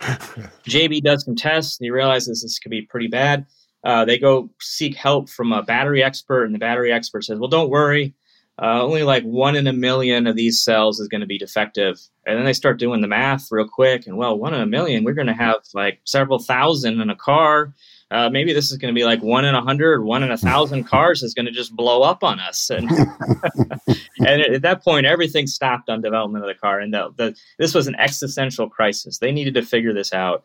JB 0.00 1.02
does 1.02 1.24
some 1.24 1.36
tests 1.36 1.78
and 1.78 1.86
he 1.86 1.90
realizes 1.90 2.42
this 2.42 2.58
could 2.58 2.70
be 2.70 2.82
pretty 2.82 3.08
bad. 3.08 3.46
Uh, 3.84 4.04
they 4.04 4.18
go 4.18 4.50
seek 4.60 4.96
help 4.96 5.28
from 5.28 5.52
a 5.52 5.62
battery 5.62 6.02
expert, 6.02 6.44
and 6.44 6.54
the 6.54 6.58
battery 6.58 6.92
expert 6.92 7.24
says, 7.24 7.38
Well, 7.38 7.48
don't 7.48 7.70
worry 7.70 8.12
uh, 8.60 8.82
only 8.82 9.04
like 9.04 9.22
one 9.22 9.54
in 9.54 9.66
a 9.68 9.72
million 9.72 10.26
of 10.26 10.34
these 10.34 10.60
cells 10.60 10.98
is 10.98 11.06
going 11.06 11.20
to 11.20 11.26
be 11.26 11.38
defective. 11.38 12.00
And 12.26 12.36
then 12.36 12.44
they 12.44 12.52
start 12.52 12.78
doing 12.78 13.00
the 13.00 13.08
math 13.08 13.48
real 13.52 13.68
quick. 13.68 14.06
And 14.06 14.16
well, 14.16 14.36
one 14.36 14.52
in 14.52 14.60
a 14.60 14.66
million, 14.66 15.04
we're 15.04 15.12
going 15.12 15.28
to 15.28 15.34
have 15.34 15.56
like 15.74 16.00
several 16.04 16.40
thousand 16.40 17.00
in 17.00 17.08
a 17.08 17.14
car. 17.14 17.72
Uh, 18.10 18.30
maybe 18.30 18.52
this 18.52 18.72
is 18.72 18.78
going 18.78 18.92
to 18.92 18.98
be 18.98 19.04
like 19.04 19.22
one 19.22 19.44
in 19.44 19.54
a 19.54 19.60
hundred, 19.60 20.02
one 20.02 20.24
in 20.24 20.32
a 20.32 20.36
thousand 20.36 20.84
cars 20.84 21.22
is 21.22 21.34
going 21.34 21.46
to 21.46 21.52
just 21.52 21.76
blow 21.76 22.02
up 22.02 22.24
on 22.24 22.40
us. 22.40 22.68
And, 22.70 22.90
and 24.26 24.42
at 24.42 24.62
that 24.62 24.82
point, 24.82 25.06
everything 25.06 25.46
stopped 25.46 25.88
on 25.88 26.00
development 26.00 26.42
of 26.42 26.48
the 26.48 26.58
car. 26.58 26.80
And 26.80 26.92
the, 26.92 27.12
the, 27.16 27.36
this 27.58 27.74
was 27.74 27.86
an 27.86 27.94
existential 27.96 28.68
crisis. 28.68 29.18
They 29.18 29.30
needed 29.30 29.54
to 29.54 29.62
figure 29.62 29.92
this 29.92 30.12
out. 30.12 30.44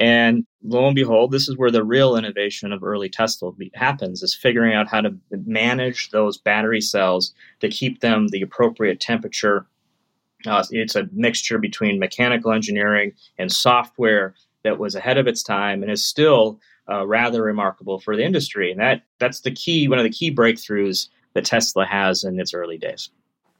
And 0.00 0.46
lo 0.62 0.86
and 0.86 0.94
behold, 0.94 1.32
this 1.32 1.48
is 1.48 1.56
where 1.56 1.70
the 1.70 1.84
real 1.84 2.16
innovation 2.16 2.72
of 2.72 2.82
early 2.82 3.08
Tesla 3.08 3.52
happens: 3.74 4.22
is 4.22 4.34
figuring 4.34 4.74
out 4.74 4.88
how 4.88 5.02
to 5.02 5.14
manage 5.30 6.10
those 6.10 6.38
battery 6.38 6.80
cells 6.80 7.34
to 7.60 7.68
keep 7.68 8.00
them 8.00 8.28
the 8.28 8.42
appropriate 8.42 9.00
temperature. 9.00 9.66
Uh, 10.46 10.64
it's 10.70 10.96
a 10.96 11.08
mixture 11.12 11.58
between 11.58 11.98
mechanical 11.98 12.52
engineering 12.52 13.12
and 13.38 13.52
software 13.52 14.34
that 14.64 14.78
was 14.78 14.94
ahead 14.94 15.18
of 15.18 15.26
its 15.26 15.42
time 15.42 15.82
and 15.82 15.92
is 15.92 16.04
still 16.04 16.58
uh, 16.90 17.06
rather 17.06 17.42
remarkable 17.42 18.00
for 18.00 18.16
the 18.16 18.24
industry. 18.24 18.70
And 18.70 18.80
that 18.80 19.02
that's 19.18 19.40
the 19.40 19.50
key, 19.50 19.88
one 19.88 19.98
of 19.98 20.04
the 20.04 20.10
key 20.10 20.34
breakthroughs 20.34 21.08
that 21.34 21.44
Tesla 21.44 21.86
has 21.86 22.24
in 22.24 22.40
its 22.40 22.54
early 22.54 22.78
days. 22.78 23.10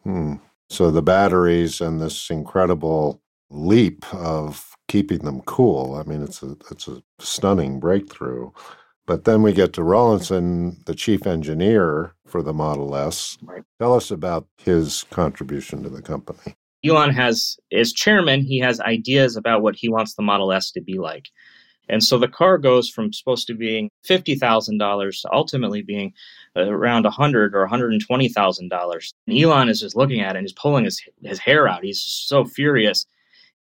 Hmm. 0.03 0.35
So 0.69 0.91
the 0.91 1.03
batteries 1.03 1.81
and 1.81 2.01
this 2.01 2.31
incredible 2.31 3.21
leap 3.51 4.05
of 4.15 4.72
keeping 4.93 5.21
them 5.21 5.41
cool. 5.47 5.95
I 5.95 6.03
mean, 6.03 6.23
it's 6.23 6.43
a 6.43 6.55
it's 6.71 6.87
a 6.87 7.03
stunning 7.19 7.81
breakthrough. 7.81 8.51
But 9.07 9.25
then 9.25 9.43
we 9.43 9.53
get 9.53 9.73
to 9.73 9.83
Rawlinson, 9.83 10.83
the 10.85 10.95
chief 10.95 11.27
engineer 11.27 12.15
for 12.27 12.43
the 12.43 12.53
Model 12.53 12.95
S. 12.95 13.39
Right. 13.43 13.63
Tell 13.81 13.95
us 13.95 14.11
about 14.11 14.47
his 14.59 15.05
contribution 15.11 15.83
to 15.83 15.89
the 15.89 16.03
company. 16.03 16.57
Elon 16.85 17.11
has, 17.11 17.57
as 17.73 17.93
chairman, 17.93 18.43
he 18.43 18.59
has 18.59 18.81
ideas 18.81 19.35
about 19.35 19.63
what 19.63 19.77
he 19.77 19.89
wants 19.89 20.15
the 20.15 20.23
Model 20.23 20.53
S 20.53 20.71
to 20.73 20.81
be 20.83 20.99
like. 20.99 21.29
And 21.89 22.05
so 22.05 22.19
the 22.19 22.29
car 22.29 22.59
goes 22.59 22.89
from 22.89 23.13
supposed 23.13 23.47
to 23.49 23.55
being 23.55 23.91
$50,000 24.09 25.23
to 25.23 25.33
ultimately 25.33 25.83
being 25.83 26.13
uh, 26.55 26.71
around 26.71 27.05
100 27.05 27.55
or 27.55 27.67
$120,000. 27.67 29.13
Elon 29.31 29.69
is 29.69 29.81
just 29.81 29.97
looking 29.97 30.21
at 30.21 30.37
it 30.37 30.39
and 30.39 30.45
he's 30.45 30.53
pulling 30.53 30.85
his, 30.85 31.03
his 31.25 31.39
hair 31.39 31.67
out. 31.67 31.83
He's 31.83 32.01
so 32.01 32.45
furious 32.45 33.07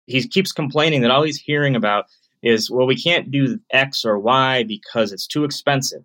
he 0.07 0.27
keeps 0.27 0.51
complaining 0.51 1.01
that 1.01 1.11
all 1.11 1.23
he's 1.23 1.39
hearing 1.39 1.75
about 1.75 2.05
is, 2.43 2.71
well, 2.71 2.87
we 2.87 2.95
can't 2.95 3.31
do 3.31 3.59
X 3.71 4.03
or 4.03 4.17
Y 4.19 4.63
because 4.63 5.11
it's 5.11 5.27
too 5.27 5.43
expensive. 5.43 6.03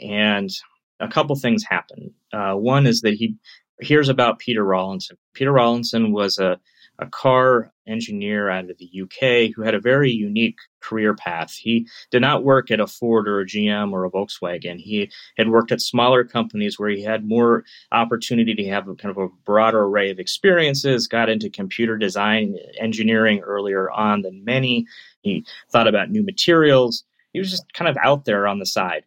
And 0.00 0.50
a 0.98 1.08
couple 1.08 1.36
things 1.36 1.62
happen. 1.62 2.12
Uh, 2.32 2.54
one 2.54 2.86
is 2.86 3.02
that 3.02 3.14
he 3.14 3.36
hears 3.80 4.08
about 4.08 4.38
Peter 4.38 4.64
Rawlinson. 4.64 5.16
Peter 5.34 5.52
Rawlinson 5.52 6.12
was 6.12 6.38
a 6.38 6.58
a 7.00 7.06
car 7.06 7.72
engineer 7.86 8.50
out 8.50 8.70
of 8.70 8.78
the 8.78 9.02
UK 9.02 9.52
who 9.54 9.62
had 9.62 9.74
a 9.74 9.80
very 9.80 10.10
unique 10.10 10.58
career 10.80 11.14
path. 11.14 11.52
He 11.52 11.88
did 12.10 12.20
not 12.20 12.44
work 12.44 12.70
at 12.70 12.78
a 12.78 12.86
Ford 12.86 13.26
or 13.26 13.40
a 13.40 13.46
GM 13.46 13.92
or 13.92 14.04
a 14.04 14.10
Volkswagen. 14.10 14.78
He 14.78 15.10
had 15.36 15.48
worked 15.48 15.72
at 15.72 15.80
smaller 15.80 16.24
companies 16.24 16.78
where 16.78 16.90
he 16.90 17.02
had 17.02 17.26
more 17.26 17.64
opportunity 17.90 18.54
to 18.54 18.68
have 18.68 18.86
a 18.86 18.94
kind 18.94 19.10
of 19.10 19.18
a 19.22 19.28
broader 19.44 19.82
array 19.82 20.10
of 20.10 20.18
experiences, 20.18 21.08
got 21.08 21.30
into 21.30 21.50
computer 21.50 21.96
design 21.96 22.56
engineering 22.78 23.40
earlier 23.40 23.90
on 23.90 24.22
than 24.22 24.44
many. 24.44 24.86
He 25.22 25.44
thought 25.70 25.88
about 25.88 26.10
new 26.10 26.22
materials. 26.22 27.04
He 27.32 27.38
was 27.38 27.50
just 27.50 27.72
kind 27.72 27.88
of 27.88 27.96
out 28.02 28.24
there 28.24 28.46
on 28.46 28.58
the 28.58 28.66
side. 28.66 29.04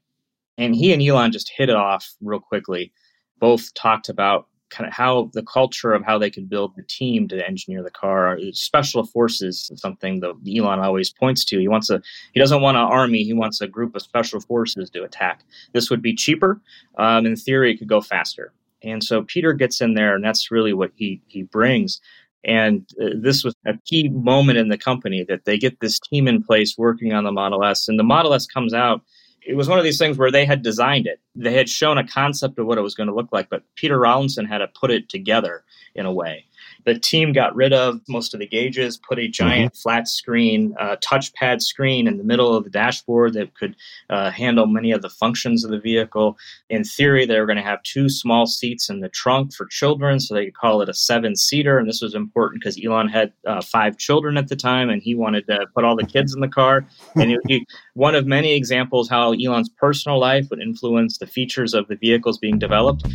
And 0.57 0.75
he 0.75 0.93
and 0.93 1.01
Elon 1.01 1.31
just 1.31 1.51
hit 1.55 1.69
it 1.69 1.75
off 1.75 2.13
real 2.21 2.39
quickly. 2.39 2.91
Both 3.39 3.73
talked 3.73 4.09
about 4.09 4.47
kind 4.73 4.87
of 4.87 4.93
how 4.93 5.29
the 5.33 5.43
culture 5.43 5.93
of 5.93 6.03
how 6.03 6.17
they 6.17 6.29
could 6.29 6.49
build 6.49 6.75
the 6.75 6.83
team 6.83 7.27
to 7.27 7.47
engineer 7.47 7.83
the 7.83 7.91
car. 7.91 8.39
Special 8.51 9.05
forces 9.05 9.69
is 9.71 9.79
something 9.79 10.19
that 10.21 10.33
Elon 10.47 10.79
always 10.79 11.11
points 11.11 11.45
to. 11.45 11.59
He 11.59 11.67
wants 11.67 11.89
a 11.89 12.01
he 12.33 12.39
doesn't 12.39 12.61
want 12.61 12.77
an 12.77 12.83
army. 12.83 13.23
He 13.23 13.33
wants 13.33 13.61
a 13.61 13.67
group 13.67 13.95
of 13.95 14.01
special 14.01 14.39
forces 14.41 14.89
to 14.89 15.03
attack. 15.03 15.43
This 15.73 15.89
would 15.89 16.01
be 16.01 16.15
cheaper. 16.15 16.59
Um, 16.97 17.25
in 17.25 17.35
theory, 17.35 17.71
it 17.71 17.77
could 17.77 17.87
go 17.87 18.01
faster. 18.01 18.51
And 18.81 19.03
so 19.03 19.23
Peter 19.23 19.53
gets 19.53 19.79
in 19.79 19.93
there, 19.93 20.15
and 20.15 20.23
that's 20.23 20.51
really 20.51 20.73
what 20.73 20.91
he 20.95 21.21
he 21.27 21.43
brings. 21.43 22.01
And 22.43 22.85
uh, 23.01 23.11
this 23.15 23.43
was 23.43 23.55
a 23.65 23.77
key 23.85 24.09
moment 24.09 24.57
in 24.57 24.67
the 24.67 24.77
company 24.77 25.23
that 25.29 25.45
they 25.45 25.57
get 25.57 25.79
this 25.79 25.99
team 25.99 26.27
in 26.27 26.43
place 26.43 26.77
working 26.77 27.13
on 27.13 27.23
the 27.23 27.31
Model 27.31 27.63
S, 27.63 27.87
and 27.87 27.97
the 27.99 28.03
Model 28.03 28.33
S 28.33 28.45
comes 28.47 28.73
out 28.73 29.01
it 29.45 29.55
was 29.55 29.67
one 29.67 29.77
of 29.77 29.83
these 29.83 29.97
things 29.97 30.17
where 30.17 30.31
they 30.31 30.45
had 30.45 30.61
designed 30.61 31.07
it. 31.07 31.19
They 31.35 31.53
had 31.53 31.69
shown 31.69 31.97
a 31.97 32.07
concept 32.07 32.59
of 32.59 32.65
what 32.65 32.77
it 32.77 32.81
was 32.81 32.95
going 32.95 33.07
to 33.07 33.15
look 33.15 33.31
like, 33.31 33.49
but 33.49 33.63
Peter 33.75 33.99
Rawlinson 33.99 34.45
had 34.45 34.59
to 34.59 34.67
put 34.67 34.91
it 34.91 35.09
together 35.09 35.63
in 35.95 36.05
a 36.05 36.13
way. 36.13 36.45
The 36.85 36.99
team 36.99 37.33
got 37.33 37.55
rid 37.55 37.73
of 37.73 38.01
most 38.07 38.33
of 38.33 38.39
the 38.39 38.47
gauges, 38.47 38.97
put 38.97 39.19
a 39.19 39.27
giant 39.27 39.73
mm-hmm. 39.73 39.81
flat 39.81 40.07
screen, 40.07 40.75
uh, 40.79 40.97
touchpad 40.97 41.61
screen 41.61 42.07
in 42.07 42.17
the 42.17 42.23
middle 42.23 42.55
of 42.55 42.63
the 42.63 42.69
dashboard 42.69 43.33
that 43.33 43.53
could 43.55 43.75
uh, 44.09 44.31
handle 44.31 44.67
many 44.67 44.91
of 44.91 45.01
the 45.01 45.09
functions 45.09 45.63
of 45.63 45.71
the 45.71 45.79
vehicle. 45.79 46.37
In 46.69 46.83
theory, 46.83 47.25
they 47.25 47.39
were 47.39 47.45
going 47.45 47.57
to 47.57 47.63
have 47.63 47.83
two 47.83 48.09
small 48.09 48.45
seats 48.45 48.89
in 48.89 48.99
the 48.99 49.09
trunk 49.09 49.53
for 49.53 49.65
children, 49.65 50.19
so 50.19 50.33
they 50.33 50.45
could 50.45 50.57
call 50.57 50.81
it 50.81 50.89
a 50.89 50.93
seven 50.93 51.35
seater. 51.35 51.77
And 51.77 51.87
this 51.87 52.01
was 52.01 52.15
important 52.15 52.61
because 52.61 52.79
Elon 52.83 53.07
had 53.07 53.33
uh, 53.47 53.61
five 53.61 53.97
children 53.97 54.37
at 54.37 54.47
the 54.47 54.55
time, 54.55 54.89
and 54.89 55.01
he 55.01 55.15
wanted 55.15 55.47
to 55.47 55.67
put 55.73 55.83
all 55.83 55.95
the 55.95 56.05
kids 56.05 56.33
in 56.33 56.41
the 56.41 56.47
car. 56.47 56.85
And 57.15 57.31
it 57.31 57.37
would 57.37 57.47
be 57.47 57.65
one 57.93 58.15
of 58.15 58.25
many 58.25 58.53
examples 58.53 59.07
how 59.07 59.33
Elon's 59.33 59.69
personal 59.69 60.19
life 60.19 60.49
would 60.49 60.59
influence 60.59 61.19
the 61.19 61.27
features 61.27 61.73
of 61.73 61.87
the 61.87 61.95
vehicles 61.95 62.37
being 62.37 62.57
developed. 62.57 63.05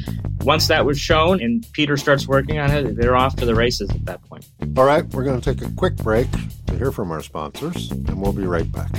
Once 0.42 0.68
that 0.68 0.86
was 0.86 0.98
shown 0.98 1.42
and 1.42 1.66
Peter 1.72 1.96
starts 1.96 2.28
working 2.28 2.58
on 2.58 2.70
it, 2.70 2.96
they're 2.96 3.16
off 3.16 3.36
to 3.36 3.44
the 3.44 3.54
races 3.58 3.90
at 3.90 4.06
that 4.06 4.22
point. 4.22 4.46
All 4.76 4.84
right, 4.84 5.04
we're 5.12 5.24
going 5.24 5.40
to 5.40 5.54
take 5.54 5.68
a 5.68 5.72
quick 5.74 5.96
break 5.96 6.28
to 6.68 6.76
hear 6.76 6.92
from 6.92 7.10
our 7.10 7.22
sponsors, 7.22 7.90
and 7.90 8.22
we'll 8.22 8.32
be 8.32 8.46
right 8.46 8.70
back. 8.70 8.90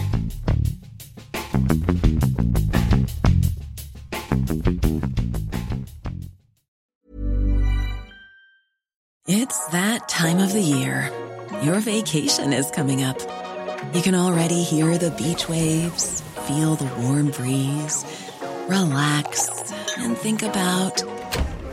It's 9.32 9.68
that 9.68 10.10
time 10.10 10.40
of 10.40 10.54
the 10.54 10.62
year. 10.62 11.12
Your 11.64 11.80
vacation 11.80 12.52
is 12.52 12.70
coming 12.72 13.04
up. 13.04 13.20
You 13.94 14.02
can 14.02 14.16
already 14.16 14.64
hear 14.64 14.98
the 14.98 15.12
beach 15.12 15.48
waves, 15.48 16.22
feel 16.48 16.76
the 16.76 16.92
warm 17.02 17.32
breeze, 17.32 18.04
relax, 18.68 19.72
and 19.98 20.18
think 20.18 20.42
about 20.42 21.02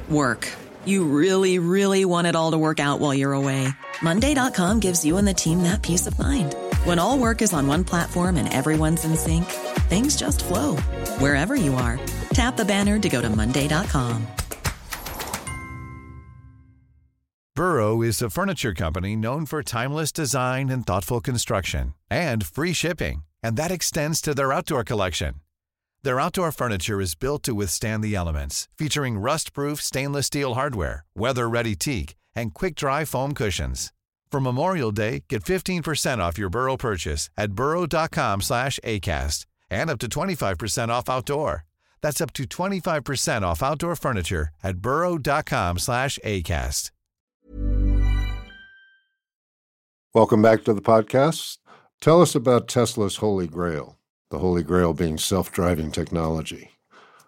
work. 0.09 0.49
You 0.87 1.05
really, 1.05 1.59
really 1.59 2.05
want 2.05 2.26
it 2.26 2.37
all 2.37 2.52
to 2.52 2.59
work 2.59 2.81
out 2.81 3.00
while 3.00 3.12
you're 3.12 3.33
away. 3.33 3.69
Monday.com 4.02 4.81
gives 4.81 5.05
you 5.05 5.16
and 5.19 5.26
the 5.26 5.35
team 5.35 5.62
that 5.64 5.83
peace 5.83 6.07
of 6.07 6.19
mind. 6.19 6.55
When 6.85 6.99
all 6.99 7.19
work 7.19 7.43
is 7.43 7.52
on 7.52 7.66
one 7.66 7.85
platform 7.85 8.37
and 8.37 8.52
everyone's 8.52 9.05
in 9.05 9.16
sync, 9.16 9.45
things 9.90 10.16
just 10.16 10.45
flow 10.45 10.76
wherever 11.19 11.55
you 11.55 11.75
are. 11.75 11.99
Tap 12.31 12.57
the 12.57 12.64
banner 12.64 12.99
to 12.99 13.09
go 13.09 13.21
to 13.21 13.28
Monday.com. 13.28 14.26
Burrow 17.57 18.02
is 18.02 18.21
a 18.21 18.28
furniture 18.28 18.75
company 18.75 19.16
known 19.16 19.47
for 19.47 19.62
timeless 19.62 20.12
design 20.12 20.69
and 20.69 20.87
thoughtful 20.87 21.21
construction 21.21 21.95
and 22.11 22.45
free 22.45 22.75
shipping, 22.75 23.25
and 23.43 23.57
that 23.57 23.71
extends 23.71 24.21
to 24.21 24.35
their 24.35 24.52
outdoor 24.52 24.85
collection. 24.85 25.37
Their 26.06 26.20
outdoor 26.20 26.52
furniture 26.52 27.00
is 27.00 27.16
built 27.16 27.42
to 27.42 27.52
withstand 27.52 28.04
the 28.04 28.14
elements, 28.14 28.68
featuring 28.78 29.18
rust-proof 29.18 29.82
stainless 29.82 30.26
steel 30.26 30.54
hardware, 30.54 31.04
weather-ready 31.16 31.75
teak, 31.75 32.14
and 32.32 32.54
quick-dry 32.54 33.04
foam 33.04 33.34
cushions. 33.34 33.92
For 34.30 34.40
Memorial 34.40 34.92
Day, 34.92 35.25
get 35.28 35.42
15% 35.42 36.18
off 36.18 36.38
your 36.38 36.48
Burrow 36.48 36.76
purchase 36.76 37.28
at 37.36 37.56
burrow.com 37.56 38.40
slash 38.40 38.78
ACAST 38.84 39.46
and 39.68 39.90
up 39.90 39.98
to 39.98 40.06
25% 40.06 40.90
off 40.90 41.08
outdoor. 41.08 41.64
That's 42.02 42.20
up 42.20 42.32
to 42.34 42.44
25% 42.44 43.42
off 43.42 43.60
outdoor 43.60 43.96
furniture 43.96 44.50
at 44.62 44.76
burrow.com 44.76 45.80
slash 45.80 46.20
ACAST. 46.25 46.92
Welcome 50.14 50.40
back 50.40 50.62
to 50.66 50.72
the 50.72 50.80
podcast. 50.80 51.58
Tell 52.00 52.22
us 52.22 52.36
about 52.36 52.68
Tesla's 52.68 53.16
Holy 53.16 53.48
Grail, 53.48 53.98
the 54.30 54.38
Holy 54.38 54.62
Grail 54.62 54.92
being 54.92 55.18
self 55.18 55.52
driving 55.52 55.90
technology. 55.90 56.71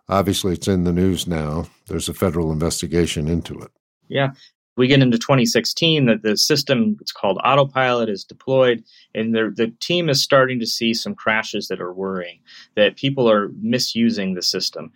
Obviously, 0.08 0.54
it's 0.54 0.68
in 0.68 0.84
the 0.84 0.92
news 0.92 1.26
now. 1.26 1.66
There's 1.86 2.08
a 2.08 2.14
federal 2.14 2.50
investigation 2.50 3.28
into 3.28 3.58
it. 3.60 3.70
Yeah. 4.08 4.30
We 4.76 4.86
get 4.86 5.02
into 5.02 5.18
2016 5.18 6.06
that 6.06 6.22
the 6.22 6.36
system, 6.36 6.96
it's 7.00 7.12
called 7.12 7.40
autopilot, 7.44 8.08
is 8.08 8.24
deployed, 8.24 8.84
and 9.12 9.34
the, 9.34 9.52
the 9.54 9.72
team 9.80 10.08
is 10.08 10.22
starting 10.22 10.60
to 10.60 10.66
see 10.66 10.94
some 10.94 11.16
crashes 11.16 11.66
that 11.66 11.80
are 11.80 11.92
worrying, 11.92 12.38
that 12.76 12.96
people 12.96 13.28
are 13.28 13.50
misusing 13.60 14.34
the 14.34 14.42
system. 14.42 14.92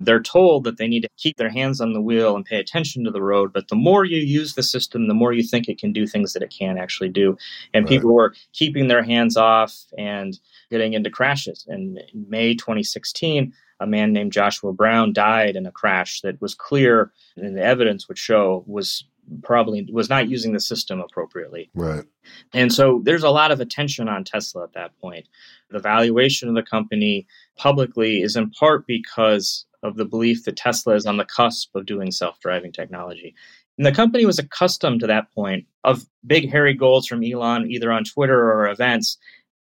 They're 0.00 0.22
told 0.22 0.64
that 0.64 0.76
they 0.76 0.88
need 0.88 1.02
to 1.02 1.08
keep 1.16 1.36
their 1.36 1.50
hands 1.50 1.80
on 1.80 1.92
the 1.92 2.00
wheel 2.00 2.34
and 2.34 2.44
pay 2.44 2.58
attention 2.58 3.04
to 3.04 3.10
the 3.10 3.22
road, 3.22 3.52
but 3.52 3.68
the 3.68 3.76
more 3.76 4.04
you 4.04 4.18
use 4.18 4.54
the 4.54 4.62
system, 4.62 5.06
the 5.06 5.14
more 5.14 5.32
you 5.32 5.42
think 5.42 5.68
it 5.68 5.78
can 5.78 5.92
do 5.92 6.06
things 6.06 6.32
that 6.32 6.42
it 6.42 6.54
can't 6.56 6.78
actually 6.78 7.08
do. 7.10 7.36
And 7.72 7.84
Right. 7.84 7.90
people 7.90 8.12
were 8.12 8.34
keeping 8.52 8.88
their 8.88 9.04
hands 9.04 9.36
off 9.36 9.84
and 9.96 10.38
getting 10.70 10.94
into 10.94 11.10
crashes. 11.10 11.64
And 11.68 11.98
in 12.12 12.28
May 12.28 12.54
2016, 12.54 13.52
a 13.80 13.86
man 13.86 14.12
named 14.12 14.32
Joshua 14.32 14.72
Brown 14.72 15.12
died 15.12 15.56
in 15.56 15.66
a 15.66 15.72
crash 15.72 16.20
that 16.22 16.40
was 16.40 16.54
clear, 16.54 17.12
and 17.36 17.56
the 17.56 17.62
evidence 17.64 18.08
would 18.08 18.18
show 18.18 18.64
was 18.66 19.04
probably 19.42 19.88
was 19.90 20.10
not 20.10 20.28
using 20.28 20.52
the 20.52 20.60
system 20.60 21.00
appropriately. 21.00 21.70
Right. 21.74 22.04
And 22.52 22.72
so 22.72 23.00
there's 23.04 23.22
a 23.22 23.30
lot 23.30 23.50
of 23.50 23.60
attention 23.60 24.08
on 24.08 24.22
Tesla 24.22 24.64
at 24.64 24.74
that 24.74 24.98
point. 25.00 25.28
The 25.70 25.78
valuation 25.78 26.48
of 26.48 26.54
the 26.54 26.62
company 26.62 27.26
publicly 27.56 28.20
is 28.20 28.36
in 28.36 28.50
part 28.50 28.86
because 28.86 29.64
of 29.84 29.96
the 29.96 30.04
belief 30.04 30.44
that 30.44 30.56
Tesla 30.56 30.94
is 30.94 31.06
on 31.06 31.18
the 31.18 31.24
cusp 31.24 31.74
of 31.76 31.86
doing 31.86 32.10
self 32.10 32.40
driving 32.40 32.72
technology. 32.72 33.34
And 33.78 33.86
the 33.86 33.92
company 33.92 34.24
was 34.24 34.38
accustomed 34.38 35.00
to 35.00 35.06
that 35.06 35.32
point 35.32 35.66
of 35.84 36.06
big, 36.26 36.50
hairy 36.50 36.74
goals 36.74 37.06
from 37.06 37.22
Elon, 37.22 37.70
either 37.70 37.92
on 37.92 38.04
Twitter 38.04 38.52
or 38.52 38.68
events. 38.68 39.18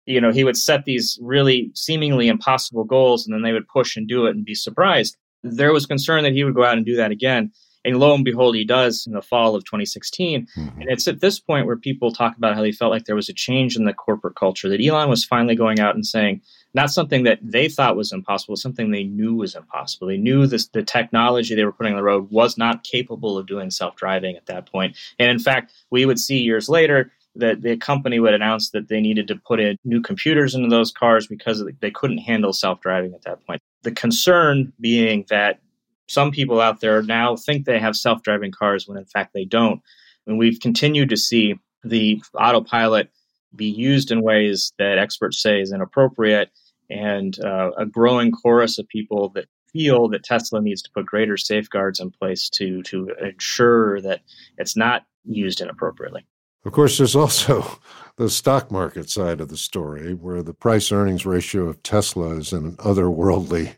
You 0.06 0.20
know, 0.20 0.32
he 0.32 0.44
would 0.44 0.56
set 0.56 0.84
these 0.84 1.18
really 1.20 1.70
seemingly 1.74 2.28
impossible 2.28 2.84
goals 2.84 3.26
and 3.26 3.34
then 3.34 3.42
they 3.42 3.52
would 3.52 3.68
push 3.68 3.96
and 3.96 4.08
do 4.08 4.26
it 4.26 4.36
and 4.36 4.44
be 4.44 4.54
surprised. 4.54 5.16
There 5.42 5.72
was 5.72 5.86
concern 5.86 6.22
that 6.22 6.32
he 6.32 6.44
would 6.44 6.54
go 6.54 6.64
out 6.64 6.76
and 6.76 6.86
do 6.86 6.96
that 6.96 7.10
again. 7.10 7.52
And 7.84 8.00
lo 8.00 8.14
and 8.14 8.24
behold, 8.24 8.56
he 8.56 8.64
does 8.64 9.06
in 9.06 9.12
the 9.12 9.22
fall 9.22 9.54
of 9.54 9.64
2016. 9.64 10.46
Mhm. 10.56 10.80
And 10.80 10.90
it's 10.90 11.06
at 11.06 11.20
this 11.20 11.38
point 11.38 11.66
where 11.66 11.76
people 11.76 12.10
talk 12.10 12.36
about 12.36 12.54
how 12.54 12.62
they 12.62 12.72
felt 12.72 12.90
like 12.90 13.04
there 13.04 13.14
was 13.14 13.28
a 13.28 13.32
change 13.32 13.76
in 13.76 13.84
the 13.84 13.92
corporate 13.92 14.34
culture, 14.34 14.68
that 14.68 14.84
Elon 14.84 15.08
was 15.08 15.24
finally 15.24 15.54
going 15.54 15.78
out 15.78 15.94
and 15.94 16.06
saying, 16.06 16.40
not 16.76 16.90
something 16.90 17.24
that 17.24 17.38
they 17.42 17.68
thought 17.68 17.96
was 17.96 18.12
impossible, 18.12 18.54
something 18.54 18.90
they 18.90 19.02
knew 19.02 19.34
was 19.34 19.54
impossible. 19.54 20.06
They 20.06 20.18
knew 20.18 20.46
this, 20.46 20.68
the 20.68 20.82
technology 20.82 21.54
they 21.54 21.64
were 21.64 21.72
putting 21.72 21.94
on 21.94 21.96
the 21.96 22.04
road 22.04 22.30
was 22.30 22.58
not 22.58 22.84
capable 22.84 23.38
of 23.38 23.46
doing 23.46 23.70
self 23.70 23.96
driving 23.96 24.36
at 24.36 24.44
that 24.46 24.70
point. 24.70 24.94
And 25.18 25.30
in 25.30 25.38
fact, 25.38 25.72
we 25.90 26.04
would 26.04 26.20
see 26.20 26.38
years 26.38 26.68
later 26.68 27.10
that 27.34 27.62
the 27.62 27.78
company 27.78 28.20
would 28.20 28.34
announce 28.34 28.70
that 28.70 28.88
they 28.88 29.00
needed 29.00 29.26
to 29.28 29.36
put 29.36 29.58
in 29.58 29.78
new 29.84 30.02
computers 30.02 30.54
into 30.54 30.68
those 30.68 30.92
cars 30.92 31.26
because 31.26 31.64
they 31.80 31.90
couldn't 31.90 32.18
handle 32.18 32.52
self 32.52 32.80
driving 32.82 33.14
at 33.14 33.22
that 33.22 33.44
point. 33.46 33.62
The 33.82 33.92
concern 33.92 34.72
being 34.78 35.24
that 35.30 35.60
some 36.08 36.30
people 36.30 36.60
out 36.60 36.80
there 36.80 37.02
now 37.02 37.36
think 37.36 37.64
they 37.64 37.78
have 37.78 37.96
self 37.96 38.22
driving 38.22 38.52
cars 38.52 38.86
when 38.86 38.98
in 38.98 39.06
fact 39.06 39.32
they 39.32 39.46
don't. 39.46 39.80
And 40.26 40.38
we've 40.38 40.60
continued 40.60 41.08
to 41.08 41.16
see 41.16 41.54
the 41.82 42.20
autopilot 42.34 43.10
be 43.54 43.66
used 43.66 44.10
in 44.10 44.22
ways 44.22 44.72
that 44.78 44.98
experts 44.98 45.40
say 45.40 45.60
is 45.60 45.72
inappropriate, 45.72 46.50
and 46.90 47.38
uh, 47.44 47.70
a 47.76 47.86
growing 47.86 48.30
chorus 48.30 48.78
of 48.78 48.88
people 48.88 49.30
that 49.30 49.46
feel 49.72 50.08
that 50.08 50.24
Tesla 50.24 50.60
needs 50.60 50.82
to 50.82 50.90
put 50.92 51.06
greater 51.06 51.36
safeguards 51.36 52.00
in 52.00 52.10
place 52.10 52.48
to 52.50 52.82
to 52.84 53.10
ensure 53.22 54.00
that 54.00 54.20
it's 54.58 54.76
not 54.76 55.04
used 55.24 55.60
inappropriately. 55.60 56.26
Of 56.64 56.72
course, 56.72 56.98
there's 56.98 57.16
also 57.16 57.78
the 58.16 58.30
stock 58.30 58.70
market 58.70 59.10
side 59.10 59.40
of 59.40 59.48
the 59.48 59.56
story 59.56 60.14
where 60.14 60.42
the 60.42 60.54
price 60.54 60.90
earnings 60.90 61.26
ratio 61.26 61.68
of 61.68 61.82
Tesla 61.82 62.36
is 62.36 62.52
in 62.52 62.64
an 62.64 62.76
otherworldly, 62.78 63.74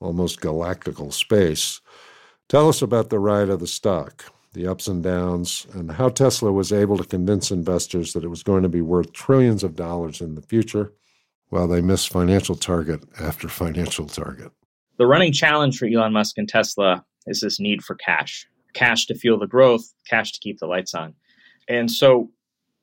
almost 0.00 0.40
galactical 0.40 1.12
space. 1.12 1.80
Tell 2.48 2.68
us 2.68 2.82
about 2.82 3.10
the 3.10 3.18
ride 3.18 3.48
of 3.48 3.60
the 3.60 3.66
stock, 3.66 4.24
the 4.54 4.66
ups 4.66 4.88
and 4.88 5.02
downs, 5.02 5.66
and 5.72 5.92
how 5.92 6.08
Tesla 6.08 6.50
was 6.50 6.72
able 6.72 6.96
to 6.96 7.04
convince 7.04 7.50
investors 7.50 8.12
that 8.12 8.24
it 8.24 8.28
was 8.28 8.42
going 8.42 8.62
to 8.62 8.68
be 8.68 8.80
worth 8.80 9.12
trillions 9.12 9.62
of 9.62 9.76
dollars 9.76 10.20
in 10.20 10.34
the 10.34 10.42
future 10.42 10.92
while 11.50 11.68
they 11.68 11.80
missed 11.80 12.08
financial 12.08 12.56
target 12.56 13.04
after 13.20 13.48
financial 13.48 14.06
target. 14.06 14.50
The 14.98 15.06
running 15.06 15.32
challenge 15.32 15.78
for 15.78 15.86
Elon 15.86 16.12
Musk 16.12 16.38
and 16.38 16.48
Tesla 16.48 17.04
is 17.26 17.40
this 17.40 17.60
need 17.60 17.82
for 17.84 17.94
cash 17.94 18.46
cash 18.74 19.06
to 19.06 19.14
fuel 19.14 19.38
the 19.38 19.46
growth, 19.46 19.92
cash 20.08 20.32
to 20.32 20.40
keep 20.40 20.58
the 20.58 20.66
lights 20.66 20.94
on. 20.94 21.14
And 21.68 21.90
so, 21.90 22.30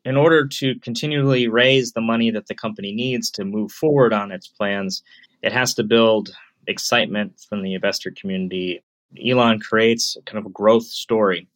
in 0.05 0.15
order 0.15 0.47
to 0.47 0.79
continually 0.79 1.47
raise 1.47 1.91
the 1.91 2.01
money 2.01 2.31
that 2.31 2.47
the 2.47 2.55
company 2.55 2.93
needs 2.93 3.29
to 3.31 3.43
move 3.43 3.71
forward 3.71 4.13
on 4.13 4.31
its 4.31 4.47
plans, 4.47 5.03
it 5.41 5.51
has 5.51 5.73
to 5.75 5.83
build 5.83 6.33
excitement 6.67 7.45
from 7.49 7.61
the 7.61 7.73
investor 7.73 8.11
community. 8.11 8.83
Elon 9.25 9.59
creates 9.59 10.17
kind 10.25 10.37
of 10.37 10.45
a 10.45 10.53
growth 10.53 10.85
story. 10.85 11.47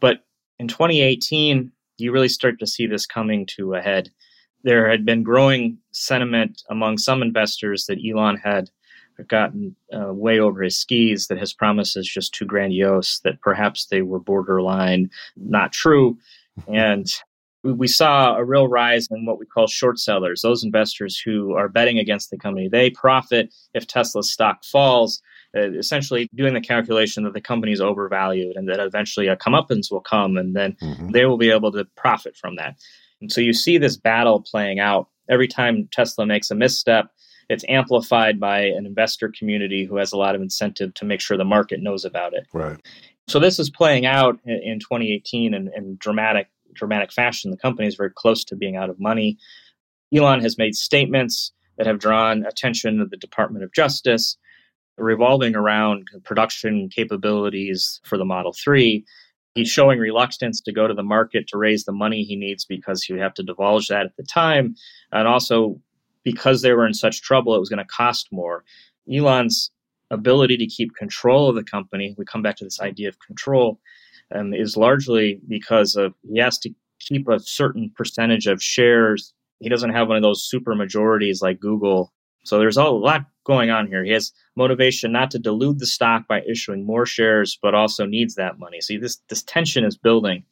But 0.00 0.24
in 0.58 0.66
2018, 0.66 1.70
you 1.98 2.12
really 2.12 2.28
start 2.28 2.58
to 2.58 2.66
see 2.66 2.86
this 2.86 3.06
coming 3.06 3.46
to 3.56 3.74
a 3.74 3.82
head. 3.82 4.10
There 4.64 4.90
had 4.90 5.04
been 5.04 5.22
growing 5.22 5.78
sentiment 5.92 6.62
among 6.68 6.98
some 6.98 7.22
investors 7.22 7.86
that 7.86 7.98
Elon 8.04 8.36
had 8.36 8.70
gotten 9.26 9.74
uh, 9.92 10.12
way 10.12 10.38
over 10.38 10.62
his 10.62 10.76
skis, 10.76 11.26
that 11.26 11.38
his 11.38 11.52
promises 11.52 12.08
just 12.08 12.32
too 12.34 12.44
grandiose, 12.44 13.18
that 13.20 13.40
perhaps 13.40 13.86
they 13.86 14.02
were 14.02 14.20
borderline 14.20 15.10
not 15.36 15.72
true. 15.72 16.16
And 16.68 17.06
we- 17.64 17.72
we 17.72 17.88
saw 17.88 18.36
a 18.36 18.44
real 18.44 18.68
rise 18.68 19.08
in 19.10 19.24
what 19.26 19.38
we 19.40 19.46
call 19.46 19.66
short 19.66 19.98
sellers, 19.98 20.42
those 20.42 20.62
investors 20.62 21.18
who 21.18 21.52
are 21.54 21.68
betting 21.68 21.98
against 21.98 22.30
the 22.30 22.38
company. 22.38 22.68
They 22.68 22.90
profit 22.90 23.52
if 23.74 23.86
Tesla's 23.88 24.30
stock 24.30 24.64
falls, 24.64 25.20
uh, 25.56 25.72
essentially 25.72 26.28
doing 26.36 26.54
the 26.54 26.60
calculation 26.60 27.24
that 27.24 27.32
the 27.34 27.40
company 27.40 27.72
is 27.72 27.80
overvalued 27.80 28.54
and 28.56 28.68
that 28.68 28.78
eventually 28.78 29.26
a 29.26 29.36
comeuppance 29.36 29.90
will 29.90 30.00
come 30.00 30.36
and 30.36 30.54
then 30.54 30.76
Mhm. 30.80 31.12
they 31.12 31.26
will 31.26 31.38
be 31.38 31.50
able 31.50 31.72
to 31.72 31.84
profit 31.96 32.36
from 32.36 32.54
that. 32.56 32.76
And 33.20 33.30
so 33.32 33.40
you 33.40 33.52
see 33.52 33.78
this 33.78 33.96
battle 33.96 34.40
playing 34.40 34.78
out. 34.80 35.08
Every 35.28 35.48
time 35.48 35.88
Tesla 35.92 36.26
makes 36.26 36.50
a 36.50 36.54
misstep, 36.54 37.10
it's 37.48 37.64
amplified 37.68 38.38
by 38.38 38.60
an 38.60 38.86
investor 38.86 39.32
community 39.36 39.84
who 39.84 39.96
has 39.96 40.12
a 40.12 40.16
lot 40.16 40.34
of 40.34 40.42
incentive 40.42 40.94
to 40.94 41.04
make 41.04 41.20
sure 41.20 41.36
the 41.36 41.44
market 41.44 41.80
knows 41.80 42.04
about 42.04 42.34
it. 42.34 42.46
Right. 42.52 42.78
So 43.26 43.38
this 43.38 43.58
is 43.58 43.70
playing 43.70 44.06
out 44.06 44.38
in, 44.44 44.60
in 44.62 44.78
2018 44.78 45.54
in, 45.54 45.70
in 45.74 45.96
dramatic 45.98 46.48
dramatic 46.74 47.12
fashion. 47.12 47.50
The 47.50 47.56
company 47.56 47.88
is 47.88 47.96
very 47.96 48.10
close 48.14 48.44
to 48.44 48.56
being 48.56 48.76
out 48.76 48.90
of 48.90 49.00
money. 49.00 49.38
Elon 50.14 50.40
has 50.40 50.58
made 50.58 50.74
statements 50.74 51.52
that 51.76 51.86
have 51.86 51.98
drawn 51.98 52.44
attention 52.44 52.98
to 52.98 53.06
the 53.06 53.16
Department 53.16 53.64
of 53.64 53.72
Justice, 53.72 54.36
revolving 54.96 55.54
around 55.54 56.06
production 56.24 56.88
capabilities 56.88 58.00
for 58.04 58.18
the 58.18 58.24
Model 58.24 58.52
3. 58.52 59.04
He's 59.54 59.68
showing 59.68 59.98
reluctance 59.98 60.60
to 60.62 60.72
go 60.72 60.86
to 60.86 60.94
the 60.94 61.02
market 61.02 61.48
to 61.48 61.58
raise 61.58 61.84
the 61.84 61.92
money 61.92 62.22
he 62.22 62.36
needs 62.36 62.64
because 62.64 63.02
he 63.02 63.12
would 63.12 63.22
have 63.22 63.34
to 63.34 63.42
divulge 63.42 63.88
that 63.88 64.06
at 64.06 64.16
the 64.16 64.22
time, 64.22 64.76
and 65.12 65.26
also 65.26 65.80
because 66.24 66.62
they 66.62 66.72
were 66.72 66.86
in 66.86 66.94
such 66.94 67.22
trouble, 67.22 67.54
it 67.54 67.60
was 67.60 67.68
going 67.68 67.78
to 67.78 67.84
cost 67.84 68.28
more. 68.30 68.64
Elon's 69.12 69.70
ability 70.10 70.56
to 70.56 70.66
keep 70.66 70.94
control 70.94 71.48
of 71.48 71.54
the 71.54 71.64
company, 71.64 72.14
we 72.18 72.24
come 72.24 72.42
back 72.42 72.56
to 72.56 72.64
this 72.64 72.80
idea 72.80 73.08
of 73.08 73.18
control, 73.20 73.80
um, 74.34 74.52
is 74.52 74.76
largely 74.76 75.40
because 75.48 75.96
of 75.96 76.14
he 76.30 76.38
has 76.38 76.58
to 76.58 76.70
keep 77.00 77.28
a 77.28 77.40
certain 77.40 77.90
percentage 77.96 78.46
of 78.46 78.62
shares. 78.62 79.32
He 79.60 79.68
doesn't 79.68 79.90
have 79.90 80.08
one 80.08 80.16
of 80.16 80.22
those 80.22 80.44
super 80.44 80.74
majorities 80.74 81.42
like 81.42 81.60
Google. 81.60 82.12
So 82.48 82.58
there's 82.58 82.76
a 82.76 82.84
lot 82.84 83.26
going 83.44 83.70
on 83.70 83.86
here. 83.86 84.04
He 84.04 84.12
has 84.12 84.32
motivation 84.56 85.12
not 85.12 85.30
to 85.32 85.38
dilute 85.38 85.78
the 85.78 85.86
stock 85.86 86.26
by 86.26 86.42
issuing 86.42 86.84
more 86.84 87.06
shares, 87.06 87.58
but 87.60 87.74
also 87.74 88.06
needs 88.06 88.34
that 88.34 88.58
money. 88.58 88.80
See, 88.80 88.96
this 88.96 89.18
this 89.28 89.42
tension 89.42 89.84
is 89.84 89.96
building. 89.96 90.44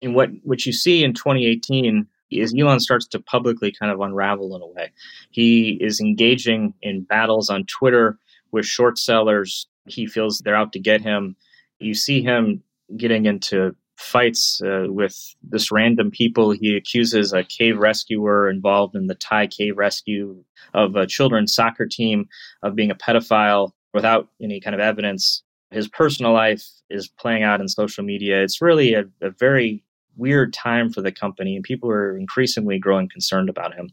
And 0.00 0.14
what 0.14 0.30
what 0.42 0.66
you 0.66 0.72
see 0.72 1.04
in 1.04 1.14
2018 1.14 2.06
is 2.30 2.54
Elon 2.58 2.80
starts 2.80 3.06
to 3.08 3.20
publicly 3.20 3.72
kind 3.72 3.92
of 3.92 4.00
unravel 4.00 4.56
in 4.56 4.62
a 4.62 4.66
way. 4.66 4.90
He 5.30 5.78
is 5.80 6.00
engaging 6.00 6.74
in 6.82 7.02
battles 7.02 7.50
on 7.50 7.64
Twitter 7.66 8.18
with 8.50 8.66
short 8.66 8.98
sellers. 8.98 9.66
He 9.86 10.06
feels 10.06 10.38
they're 10.38 10.56
out 10.56 10.72
to 10.72 10.80
get 10.80 11.02
him. 11.02 11.36
You 11.78 11.94
see 11.94 12.22
him 12.22 12.62
getting 12.96 13.26
into 13.26 13.74
fights 13.96 14.60
uh, 14.62 14.86
with 14.88 15.16
this 15.42 15.70
random 15.70 16.10
people. 16.10 16.50
He 16.50 16.76
accuses 16.76 17.32
a 17.32 17.44
cave 17.44 17.78
rescuer 17.78 18.48
involved 18.48 18.96
in 18.96 19.06
the 19.06 19.14
Thai 19.14 19.46
cave 19.46 19.76
rescue 19.76 20.42
of 20.74 20.96
a 20.96 21.06
children's 21.06 21.54
soccer 21.54 21.86
team 21.86 22.28
of 22.62 22.74
being 22.74 22.90
a 22.90 22.94
pedophile 22.94 23.72
without 23.92 24.28
any 24.40 24.60
kind 24.60 24.74
of 24.74 24.80
evidence. 24.80 25.42
His 25.70 25.88
personal 25.88 26.32
life 26.32 26.64
is 26.90 27.08
playing 27.08 27.42
out 27.42 27.60
in 27.60 27.68
social 27.68 28.04
media. 28.04 28.42
It's 28.42 28.60
really 28.60 28.94
a, 28.94 29.04
a 29.20 29.30
very 29.30 29.82
weird 30.16 30.52
time 30.52 30.92
for 30.92 31.00
the 31.00 31.12
company, 31.12 31.56
and 31.56 31.64
people 31.64 31.90
are 31.90 32.16
increasingly 32.16 32.78
growing 32.78 33.08
concerned 33.08 33.48
about 33.48 33.74
him. 33.74 33.90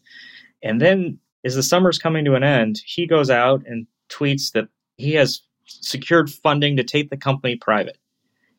And 0.61 0.81
then, 0.81 1.19
as 1.45 1.55
the 1.55 1.63
summer's 1.63 1.97
coming 1.97 2.25
to 2.25 2.35
an 2.35 2.43
end, 2.43 2.81
he 2.85 3.07
goes 3.07 3.29
out 3.29 3.63
and 3.65 3.87
tweets 4.09 4.51
that 4.51 4.67
he 4.97 5.13
has 5.13 5.41
secured 5.65 6.29
funding 6.29 6.75
to 6.75 6.83
take 6.83 7.09
the 7.09 7.17
company 7.17 7.55
private. 7.55 7.97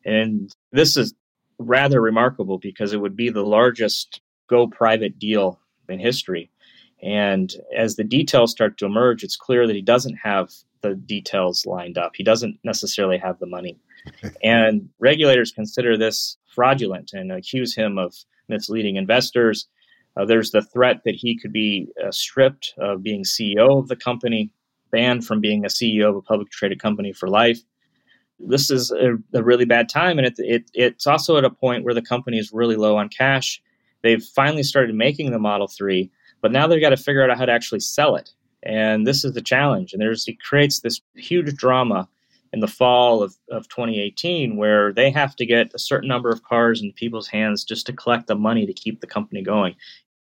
And 0.03 0.51
this 0.71 0.97
is 0.97 1.13
rather 1.67 2.01
remarkable 2.01 2.57
because 2.57 2.93
it 2.93 3.01
would 3.01 3.15
be 3.15 3.29
the 3.29 3.45
largest 3.45 4.21
go 4.47 4.67
private 4.67 5.19
deal 5.19 5.59
in 5.89 5.99
history. 5.99 6.51
And 7.01 7.51
as 7.75 7.95
the 7.95 8.03
details 8.03 8.51
start 8.51 8.77
to 8.77 8.85
emerge, 8.85 9.23
it's 9.23 9.35
clear 9.35 9.65
that 9.65 9.75
he 9.75 9.81
doesn't 9.81 10.17
have 10.17 10.51
the 10.81 10.95
details 10.95 11.65
lined 11.65 11.97
up. 11.97 12.13
He 12.15 12.23
doesn't 12.23 12.59
necessarily 12.63 13.17
have 13.17 13.39
the 13.39 13.47
money. 13.47 13.77
and 14.43 14.89
regulators 14.99 15.51
consider 15.51 15.97
this 15.97 16.37
fraudulent 16.53 17.11
and 17.13 17.31
accuse 17.31 17.75
him 17.75 17.97
of 17.97 18.15
misleading 18.49 18.95
investors. 18.95 19.67
Uh, 20.17 20.25
there's 20.25 20.51
the 20.51 20.61
threat 20.61 21.01
that 21.05 21.15
he 21.15 21.37
could 21.37 21.53
be 21.53 21.87
uh, 22.05 22.11
stripped 22.11 22.73
of 22.77 23.03
being 23.03 23.23
CEO 23.23 23.79
of 23.79 23.87
the 23.87 23.95
company, 23.95 24.51
banned 24.91 25.25
from 25.25 25.39
being 25.39 25.63
a 25.63 25.69
CEO 25.69 26.09
of 26.09 26.15
a 26.15 26.21
public 26.21 26.49
traded 26.51 26.81
company 26.81 27.13
for 27.13 27.29
life. 27.29 27.59
This 28.47 28.71
is 28.71 28.91
a, 28.91 29.17
a 29.33 29.43
really 29.43 29.65
bad 29.65 29.89
time, 29.89 30.17
and 30.17 30.27
it, 30.27 30.35
it, 30.37 30.71
it's 30.73 31.07
also 31.07 31.37
at 31.37 31.45
a 31.45 31.49
point 31.49 31.83
where 31.83 31.93
the 31.93 32.01
company 32.01 32.37
is 32.37 32.51
really 32.51 32.75
low 32.75 32.97
on 32.97 33.09
cash. 33.09 33.61
They've 34.01 34.23
finally 34.23 34.63
started 34.63 34.95
making 34.95 35.31
the 35.31 35.39
Model 35.39 35.67
3, 35.67 36.09
but 36.41 36.51
now 36.51 36.67
they've 36.67 36.81
got 36.81 36.89
to 36.89 36.97
figure 36.97 37.29
out 37.29 37.37
how 37.37 37.45
to 37.45 37.51
actually 37.51 37.81
sell 37.81 38.15
it. 38.15 38.31
And 38.63 39.07
this 39.07 39.23
is 39.23 39.33
the 39.33 39.41
challenge. 39.41 39.93
And 39.93 40.01
there's 40.01 40.27
it 40.27 40.39
creates 40.39 40.79
this 40.79 41.01
huge 41.15 41.55
drama 41.55 42.07
in 42.53 42.59
the 42.59 42.67
fall 42.67 43.23
of, 43.23 43.35
of 43.49 43.67
2018 43.69 44.57
where 44.57 44.91
they 44.91 45.09
have 45.09 45.35
to 45.37 45.45
get 45.45 45.71
a 45.73 45.79
certain 45.79 46.09
number 46.09 46.29
of 46.29 46.43
cars 46.43 46.81
in 46.81 46.91
people's 46.93 47.27
hands 47.27 47.63
just 47.63 47.85
to 47.85 47.93
collect 47.93 48.27
the 48.27 48.35
money 48.35 48.65
to 48.65 48.73
keep 48.73 49.01
the 49.01 49.07
company 49.07 49.41
going. 49.41 49.75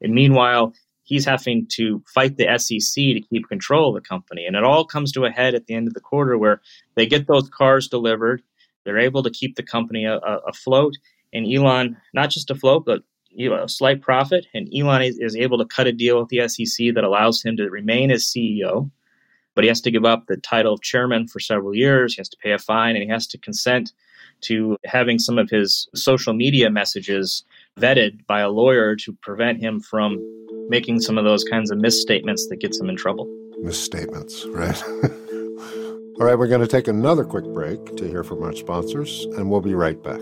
And 0.02 0.14
meanwhile, 0.14 0.74
he's 1.08 1.26
having 1.26 1.66
to 1.72 2.04
fight 2.14 2.36
the 2.36 2.58
SEC 2.58 2.96
to 2.96 3.22
keep 3.22 3.48
control 3.48 3.90
of 3.90 4.04
the 4.04 4.08
company. 4.08 4.46
And 4.46 4.56
it 4.56 4.64
all 4.64 4.86
comes 4.86 5.12
to 5.14 5.24
a 5.26 5.32
head 5.32 5.56
at 5.56 5.66
the 5.66 5.74
end 5.74 5.88
of 5.88 5.94
the 5.94 6.02
quarter 6.02 6.38
where 6.38 6.62
they 6.96 7.06
get 7.06 7.28
those 7.28 7.50
cars 7.50 7.88
delivered. 7.88 8.44
They're 8.84 9.00
able 9.00 9.24
to 9.24 9.30
keep 9.30 9.56
the 9.56 9.64
company 9.64 10.04
a, 10.04 10.18
a, 10.18 10.40
afloat. 10.50 10.96
And 11.34 11.52
Elon, 11.52 11.98
not 12.14 12.30
just 12.30 12.52
afloat, 12.52 12.86
but 12.86 13.04
you 13.30 13.50
know, 13.50 13.64
a 13.64 13.70
slight 13.70 14.02
profit. 14.02 14.48
And 14.54 14.70
Elon 14.76 15.02
is, 15.02 15.18
is 15.18 15.36
able 15.36 15.58
to 15.60 15.66
cut 15.66 15.88
a 15.88 15.94
deal 15.94 16.20
with 16.20 16.28
the 16.28 16.48
SEC 16.50 16.94
that 16.94 17.06
allows 17.06 17.42
him 17.42 17.56
to 17.58 17.70
remain 17.70 18.12
as 18.12 18.26
CEO 18.26 18.92
but 19.56 19.64
he 19.64 19.70
has 19.70 19.82
to 19.82 19.90
give 19.90 20.06
up 20.06 20.28
the 20.28 20.38
title 20.38 20.72
of 20.72 20.84
chairman 20.84 21.28
for 21.28 21.40
several 21.40 21.74
years. 21.74 22.14
He 22.14 22.20
has 22.20 22.30
to 22.30 22.38
pay 22.38 22.52
a 22.52 22.60
fine 22.60 22.96
and 22.96 23.02
he 23.02 23.10
has 23.10 23.26
to 23.26 23.40
consent 23.40 23.92
to 24.42 24.78
having 24.86 25.20
some 25.20 25.38
of 25.38 25.50
his 25.50 25.88
social 25.96 26.34
media 26.34 26.70
messages 26.70 27.44
vetted 27.80 28.26
by 28.28 28.40
a 28.40 28.50
lawyer 28.50 28.96
to 28.96 29.14
prevent 29.22 29.60
him 29.60 29.80
from 29.80 30.18
making 30.70 31.00
some 31.00 31.18
of 31.18 31.24
those 31.24 31.44
kinds 31.44 31.72
of 31.72 31.78
misstatements 31.78 32.48
that 32.50 32.58
gets 32.58 32.80
him 32.80 32.90
in 32.90 32.96
trouble. 32.96 33.28
Misstatements, 33.62 34.46
right? 34.48 34.84
All 36.20 36.26
right, 36.26 36.38
we're 36.38 36.48
going 36.48 36.62
to 36.62 36.68
take 36.68 36.88
another 36.88 37.24
quick 37.24 37.46
break 37.54 37.96
to 37.96 38.08
hear 38.08 38.24
from 38.24 38.42
our 38.44 38.54
sponsors, 38.54 39.26
and 39.38 39.52
we'll 39.52 39.62
be 39.62 39.76
right 39.76 40.02
back. 40.02 40.22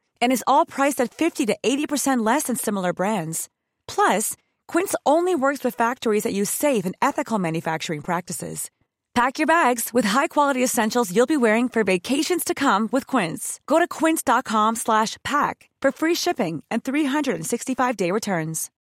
and 0.21 0.31
is 0.31 0.43
all 0.47 0.65
priced 0.65 0.99
at 0.99 1.13
50 1.13 1.45
to 1.47 1.57
80% 1.63 2.25
less 2.25 2.43
than 2.43 2.55
similar 2.55 2.93
brands. 2.93 3.47
Plus, 3.87 4.35
Quince 4.67 4.95
only 5.05 5.35
works 5.35 5.63
with 5.63 5.75
factories 5.75 6.23
that 6.23 6.33
use 6.33 6.49
safe 6.49 6.85
and 6.85 6.95
ethical 7.01 7.37
manufacturing 7.37 8.01
practices. 8.01 8.71
Pack 9.13 9.37
your 9.39 9.47
bags 9.47 9.89
with 9.93 10.05
high-quality 10.05 10.63
essentials 10.63 11.13
you'll 11.13 11.25
be 11.25 11.35
wearing 11.35 11.67
for 11.67 11.83
vacations 11.83 12.45
to 12.45 12.55
come 12.55 12.87
with 12.93 13.05
Quince. 13.05 13.59
Go 13.67 13.77
to 13.77 13.87
quince.com/pack 13.87 15.69
for 15.81 15.91
free 15.91 16.15
shipping 16.15 16.63
and 16.71 16.83
365-day 16.83 18.11
returns. 18.11 18.71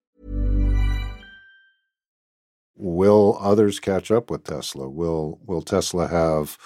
Will 2.82 3.36
others 3.38 3.78
catch 3.78 4.10
up 4.10 4.30
with 4.30 4.44
Tesla? 4.44 4.88
Will 4.88 5.38
will 5.44 5.60
Tesla 5.60 6.06
have 6.06 6.56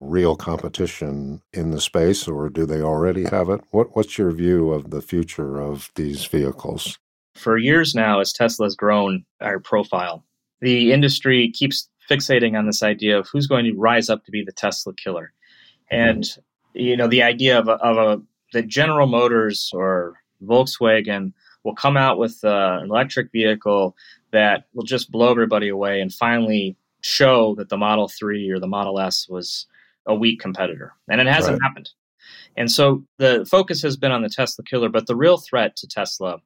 real 0.00 0.36
competition 0.36 1.42
in 1.52 1.70
the 1.70 1.80
space, 1.80 2.28
or 2.28 2.48
do 2.48 2.64
they 2.64 2.80
already 2.80 3.24
have 3.24 3.48
it? 3.48 3.60
What, 3.70 3.96
what's 3.96 4.18
your 4.18 4.30
view 4.30 4.72
of 4.72 4.90
the 4.90 5.02
future 5.02 5.60
of 5.60 5.90
these 5.94 6.24
vehicles? 6.24 6.98
For 7.34 7.56
years 7.56 7.94
now, 7.94 8.20
as 8.20 8.32
Tesla's 8.32 8.76
grown 8.76 9.24
our 9.40 9.58
profile, 9.58 10.24
the 10.60 10.92
industry 10.92 11.50
keeps 11.50 11.88
fixating 12.08 12.58
on 12.58 12.66
this 12.66 12.82
idea 12.82 13.18
of 13.18 13.28
who's 13.28 13.46
going 13.46 13.64
to 13.64 13.74
rise 13.74 14.08
up 14.08 14.24
to 14.24 14.30
be 14.30 14.42
the 14.44 14.52
Tesla 14.52 14.92
killer. 14.94 15.32
And, 15.90 16.24
mm-hmm. 16.24 16.80
you 16.80 16.96
know, 16.96 17.06
the 17.06 17.22
idea 17.22 17.58
of 17.58 17.68
a, 17.68 17.72
of 17.72 17.96
a 17.96 18.22
that 18.52 18.66
General 18.66 19.06
Motors 19.06 19.70
or 19.74 20.16
Volkswagen 20.42 21.32
will 21.64 21.74
come 21.74 21.96
out 21.96 22.18
with 22.18 22.38
uh, 22.44 22.78
an 22.80 22.90
electric 22.90 23.30
vehicle 23.30 23.94
that 24.30 24.64
will 24.74 24.84
just 24.84 25.10
blow 25.10 25.30
everybody 25.30 25.68
away 25.68 26.00
and 26.00 26.12
finally 26.12 26.76
show 27.00 27.54
that 27.56 27.68
the 27.68 27.76
Model 27.76 28.08
3 28.08 28.50
or 28.50 28.58
the 28.58 28.66
Model 28.66 28.98
S 28.98 29.28
was 29.28 29.66
a 30.08 30.14
weak 30.14 30.40
competitor. 30.40 30.94
And 31.08 31.20
it 31.20 31.26
hasn't 31.26 31.60
right. 31.60 31.68
happened. 31.68 31.90
And 32.56 32.70
so 32.70 33.04
the 33.18 33.46
focus 33.48 33.80
has 33.82 33.96
been 33.96 34.10
on 34.10 34.22
the 34.22 34.28
Tesla 34.28 34.64
killer, 34.64 34.88
but 34.88 35.06
the 35.06 35.16
real 35.16 35.38
threat 35.38 35.76
to 35.76 35.86
Tesla 35.86 36.40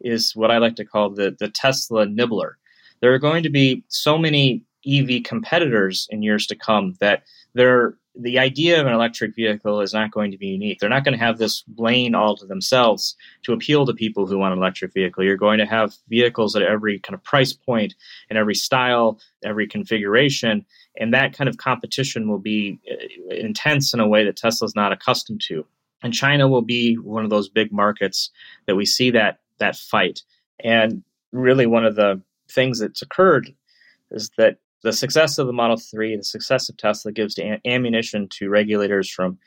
is 0.00 0.34
what 0.34 0.50
I 0.50 0.58
like 0.58 0.74
to 0.76 0.84
call 0.84 1.10
the, 1.10 1.36
the 1.38 1.48
Tesla 1.48 2.06
nibbler. 2.06 2.58
There 3.00 3.14
are 3.14 3.18
going 3.18 3.42
to 3.44 3.50
be 3.50 3.84
so 3.88 4.18
many 4.18 4.64
EV 4.86 5.22
competitors 5.22 6.08
in 6.10 6.22
years 6.22 6.46
to 6.48 6.56
come 6.56 6.96
that 7.00 7.22
they're 7.54 7.94
the 8.14 8.38
idea 8.38 8.80
of 8.80 8.86
an 8.86 8.92
electric 8.92 9.34
vehicle 9.34 9.80
is 9.80 9.94
not 9.94 10.10
going 10.10 10.30
to 10.30 10.36
be 10.36 10.48
unique. 10.48 10.78
They're 10.78 10.90
not 10.90 11.04
going 11.04 11.16
to 11.16 11.24
have 11.24 11.38
this 11.38 11.64
lane 11.76 12.14
all 12.14 12.36
to 12.36 12.46
themselves 12.46 13.16
to 13.44 13.52
appeal 13.52 13.86
to 13.86 13.94
people 13.94 14.26
who 14.26 14.38
want 14.38 14.52
an 14.52 14.58
electric 14.58 14.92
vehicle. 14.92 15.24
You're 15.24 15.36
going 15.36 15.58
to 15.58 15.66
have 15.66 15.94
vehicles 16.08 16.54
at 16.54 16.62
every 16.62 16.98
kind 16.98 17.14
of 17.14 17.24
price 17.24 17.52
point 17.54 17.94
and 18.28 18.38
every 18.38 18.54
style, 18.54 19.18
every 19.42 19.66
configuration, 19.66 20.66
and 20.98 21.14
that 21.14 21.32
kind 21.32 21.48
of 21.48 21.56
competition 21.56 22.28
will 22.28 22.38
be 22.38 22.78
uh, 22.90 23.34
intense 23.34 23.94
in 23.94 24.00
a 24.00 24.08
way 24.08 24.24
that 24.24 24.36
Tesla's 24.36 24.76
not 24.76 24.92
accustomed 24.92 25.40
to. 25.48 25.64
And 26.02 26.12
China 26.12 26.48
will 26.48 26.62
be 26.62 26.96
one 26.96 27.24
of 27.24 27.30
those 27.30 27.48
big 27.48 27.72
markets 27.72 28.30
that 28.66 28.74
we 28.74 28.84
see 28.84 29.10
that 29.12 29.38
that 29.58 29.76
fight. 29.76 30.20
And 30.62 31.02
really, 31.30 31.66
one 31.66 31.86
of 31.86 31.94
the 31.94 32.20
things 32.50 32.80
that's 32.80 33.02
occurred 33.02 33.54
is 34.10 34.30
that 34.36 34.58
the 34.82 34.92
success 34.92 35.38
of 35.38 35.46
the 35.46 35.52
Model 35.52 35.76
3, 35.76 36.16
the 36.16 36.24
success 36.24 36.68
of 36.68 36.76
Tesla 36.76 37.12
gives 37.12 37.38
ammunition 37.64 38.28
to 38.30 38.48
regulators 38.48 39.10
from 39.10 39.38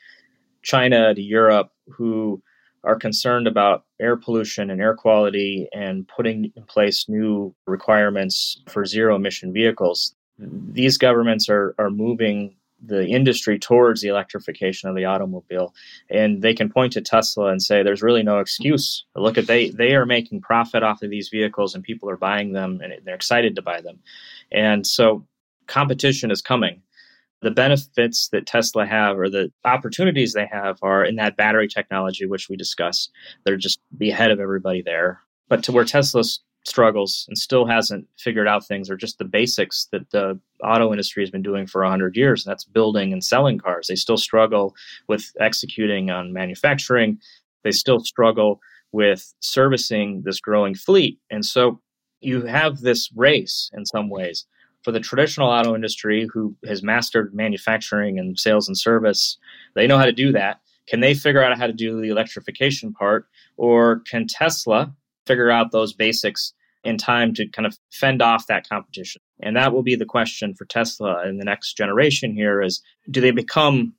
China 0.62 1.14
to 1.14 1.22
Europe 1.22 1.70
who 1.88 2.42
are 2.84 2.96
concerned 2.96 3.46
about 3.46 3.84
air 4.00 4.16
pollution 4.16 4.70
and 4.70 4.80
air 4.80 4.94
quality 4.94 5.68
and 5.74 6.08
putting 6.08 6.52
in 6.56 6.62
place 6.64 7.08
new 7.08 7.54
requirements 7.66 8.62
for 8.68 8.86
zero 8.86 9.16
emission 9.16 9.52
vehicles, 9.52 10.14
these 10.38 10.96
governments 10.96 11.48
are, 11.48 11.74
are 11.78 11.90
moving 11.90 12.54
the 12.84 13.06
industry 13.06 13.58
towards 13.58 14.02
the 14.02 14.08
electrification 14.08 14.88
of 14.88 14.94
the 14.94 15.04
automobile 15.04 15.74
and 16.10 16.42
they 16.42 16.54
can 16.54 16.68
point 16.68 16.92
to 16.92 17.00
Tesla 17.00 17.46
and 17.46 17.62
say 17.62 17.82
there's 17.82 18.02
really 18.02 18.22
no 18.22 18.38
excuse 18.38 19.04
look 19.14 19.38
at 19.38 19.46
they 19.46 19.70
they 19.70 19.94
are 19.94 20.04
making 20.04 20.40
profit 20.40 20.82
off 20.82 21.02
of 21.02 21.10
these 21.10 21.30
vehicles 21.30 21.74
and 21.74 21.82
people 21.82 22.10
are 22.10 22.18
buying 22.18 22.52
them 22.52 22.80
and 22.82 22.92
they're 23.04 23.14
excited 23.14 23.56
to 23.56 23.62
buy 23.62 23.80
them 23.80 23.98
and 24.52 24.86
so 24.86 25.26
competition 25.66 26.30
is 26.30 26.42
coming 26.42 26.82
the 27.42 27.50
benefits 27.50 28.28
that 28.28 28.46
Tesla 28.46 28.86
have 28.86 29.18
or 29.18 29.28
the 29.28 29.52
opportunities 29.64 30.32
they 30.32 30.48
have 30.50 30.78
are 30.82 31.04
in 31.04 31.16
that 31.16 31.36
battery 31.36 31.68
technology, 31.68 32.26
which 32.26 32.48
we 32.48 32.56
discuss. 32.56 33.08
They're 33.44 33.56
just 33.56 33.78
be 33.96 34.10
ahead 34.10 34.30
of 34.30 34.40
everybody 34.40 34.82
there. 34.82 35.20
But 35.48 35.62
to 35.64 35.72
where 35.72 35.84
Tesla 35.84 36.24
struggles 36.66 37.24
and 37.28 37.38
still 37.38 37.66
hasn't 37.66 38.06
figured 38.18 38.48
out 38.48 38.66
things 38.66 38.90
or 38.90 38.96
just 38.96 39.18
the 39.18 39.24
basics 39.24 39.88
that 39.92 40.10
the 40.10 40.38
auto 40.62 40.90
industry 40.90 41.22
has 41.22 41.30
been 41.30 41.42
doing 41.42 41.66
for 41.66 41.82
100 41.82 42.16
years, 42.16 42.44
and 42.44 42.50
that's 42.50 42.64
building 42.64 43.12
and 43.12 43.22
selling 43.22 43.58
cars. 43.58 43.86
They 43.86 43.96
still 43.96 44.16
struggle 44.16 44.74
with 45.08 45.32
executing 45.40 46.10
on 46.10 46.32
manufacturing. 46.32 47.18
They 47.62 47.70
still 47.70 48.00
struggle 48.00 48.60
with 48.92 49.32
servicing 49.40 50.22
this 50.24 50.40
growing 50.40 50.74
fleet. 50.74 51.18
And 51.30 51.44
so 51.44 51.80
you 52.20 52.46
have 52.46 52.80
this 52.80 53.10
race 53.14 53.70
in 53.74 53.84
some 53.86 54.08
ways 54.08 54.46
for 54.86 54.92
the 54.92 55.00
traditional 55.00 55.48
auto 55.48 55.74
industry 55.74 56.28
who 56.32 56.54
has 56.64 56.80
mastered 56.80 57.34
manufacturing 57.34 58.20
and 58.20 58.38
sales 58.38 58.68
and 58.68 58.78
service, 58.78 59.36
they 59.74 59.84
know 59.84 59.98
how 59.98 60.04
to 60.04 60.12
do 60.12 60.30
that. 60.30 60.60
Can 60.86 61.00
they 61.00 61.12
figure 61.12 61.42
out 61.42 61.58
how 61.58 61.66
to 61.66 61.72
do 61.72 62.00
the 62.00 62.08
electrification 62.08 62.92
part? 62.92 63.26
Or 63.56 64.02
can 64.08 64.28
Tesla 64.28 64.94
figure 65.26 65.50
out 65.50 65.72
those 65.72 65.92
basics 65.92 66.52
in 66.86 66.96
time 66.96 67.34
to 67.34 67.46
kind 67.48 67.66
of 67.66 67.76
fend 67.92 68.22
off 68.22 68.46
that 68.46 68.68
competition? 68.68 69.20
And 69.42 69.56
that 69.56 69.72
will 69.72 69.82
be 69.82 69.96
the 69.96 70.04
question 70.06 70.54
for 70.54 70.64
Tesla 70.64 71.26
in 71.28 71.38
the 71.38 71.44
next 71.44 71.74
generation 71.74 72.34
here 72.34 72.62
is 72.62 72.82
do 73.10 73.20
they 73.20 73.30
become 73.30 73.94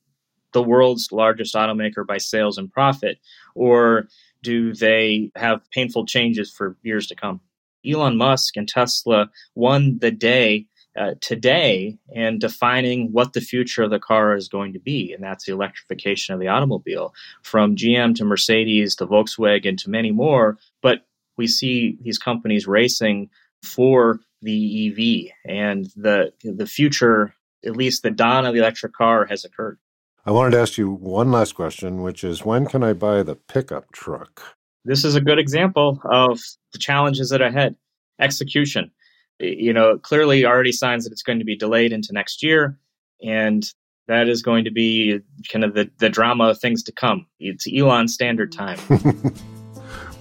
the 0.54 0.64
world's 0.64 1.12
largest 1.12 1.56
automaker 1.56 2.06
by 2.06 2.18
sales 2.18 2.58
and 2.58 2.72
profit? 2.72 3.20
Or 3.56 4.08
do 4.42 4.74
they 4.74 5.32
have 5.36 5.70
painful 5.72 6.06
changes 6.06 6.52
for 6.52 6.78
years 6.82 7.08
to 7.08 7.16
come? 7.16 7.42
Elon 7.86 8.18
Musk 8.18 8.58
and 8.58 8.68
Tesla 8.68 9.30
won 9.56 10.00
the 10.00 10.12
day 10.12 10.68
uh, 10.98 11.14
today 11.22 11.98
and 12.16 12.42
defining 12.42 13.12
what 13.12 13.34
the 13.34 13.42
future 13.42 13.84
of 13.84 13.92
the 13.92 14.00
car 14.00 14.36
is 14.36 14.50
going 14.50 14.74
to 14.74 14.80
be. 14.80 15.14
And 15.14 15.24
that's 15.24 15.46
the 15.46 15.54
electrification 15.54 16.34
of 16.34 16.40
the 16.40 16.48
automobile 16.48 17.14
from 17.44 17.76
GM 17.76 18.16
to 18.16 18.26
Mercedes 18.26 18.96
to 18.96 19.06
Volkswagen 19.06 19.78
to 19.78 19.90
many 19.92 20.12
more. 20.12 20.58
But 20.82 21.07
we 21.38 21.48
see 21.48 21.98
these 22.02 22.18
companies 22.18 22.68
racing 22.68 23.30
for 23.64 24.20
the 24.42 24.88
EV 24.88 25.52
and 25.52 25.86
the, 25.96 26.32
the 26.44 26.68
future, 26.68 27.34
at 27.66 27.76
least 27.76 28.04
the 28.04 28.12
dawn 28.12 28.46
of 28.46 28.54
the 28.54 28.60
electric 28.60 28.94
car 28.94 29.26
has 29.26 29.46
occurred. 29.46 29.80
I 30.26 30.32
wanted 30.32 30.52
to 30.52 30.60
ask 30.60 30.78
you 30.78 30.92
one 30.92 31.32
last 31.32 31.56
question, 31.56 32.02
which 32.02 32.24
is 32.24 32.44
when 32.44 32.66
can 32.66 32.84
I 32.84 32.94
buy 32.94 33.24
the 33.24 33.36
pickup 33.36 33.92
truck? 33.94 34.42
This 34.84 35.04
is 35.04 35.16
a 35.16 35.22
good 35.22 35.40
example 35.40 36.02
of 36.06 36.40
the 36.74 36.80
challenges 36.80 37.30
that 37.30 37.42
are 37.42 37.48
ahead. 37.48 37.76
Execution 38.20 38.92
you 39.40 39.74
know, 39.74 39.98
clearly 39.98 40.46
already 40.46 40.72
signs 40.72 41.04
that 41.04 41.12
it's 41.12 41.24
going 41.24 41.40
to 41.40 41.46
be 41.46 41.56
delayed 41.56 41.94
into 41.94 42.14
next 42.14 42.44
year. 42.44 42.78
And 43.24 43.66
that 44.08 44.30
is 44.30 44.42
going 44.42 44.64
to 44.66 44.72
be 44.72 45.20
kind 45.52 45.66
of 45.66 45.74
the, 45.74 45.90
the 46.00 46.10
drama 46.10 46.46
of 46.46 46.60
things 46.60 46.84
to 46.84 46.92
come. 46.92 47.28
It's 47.40 47.68
Elon 47.72 48.08
standard 48.08 48.52
time. 48.52 48.80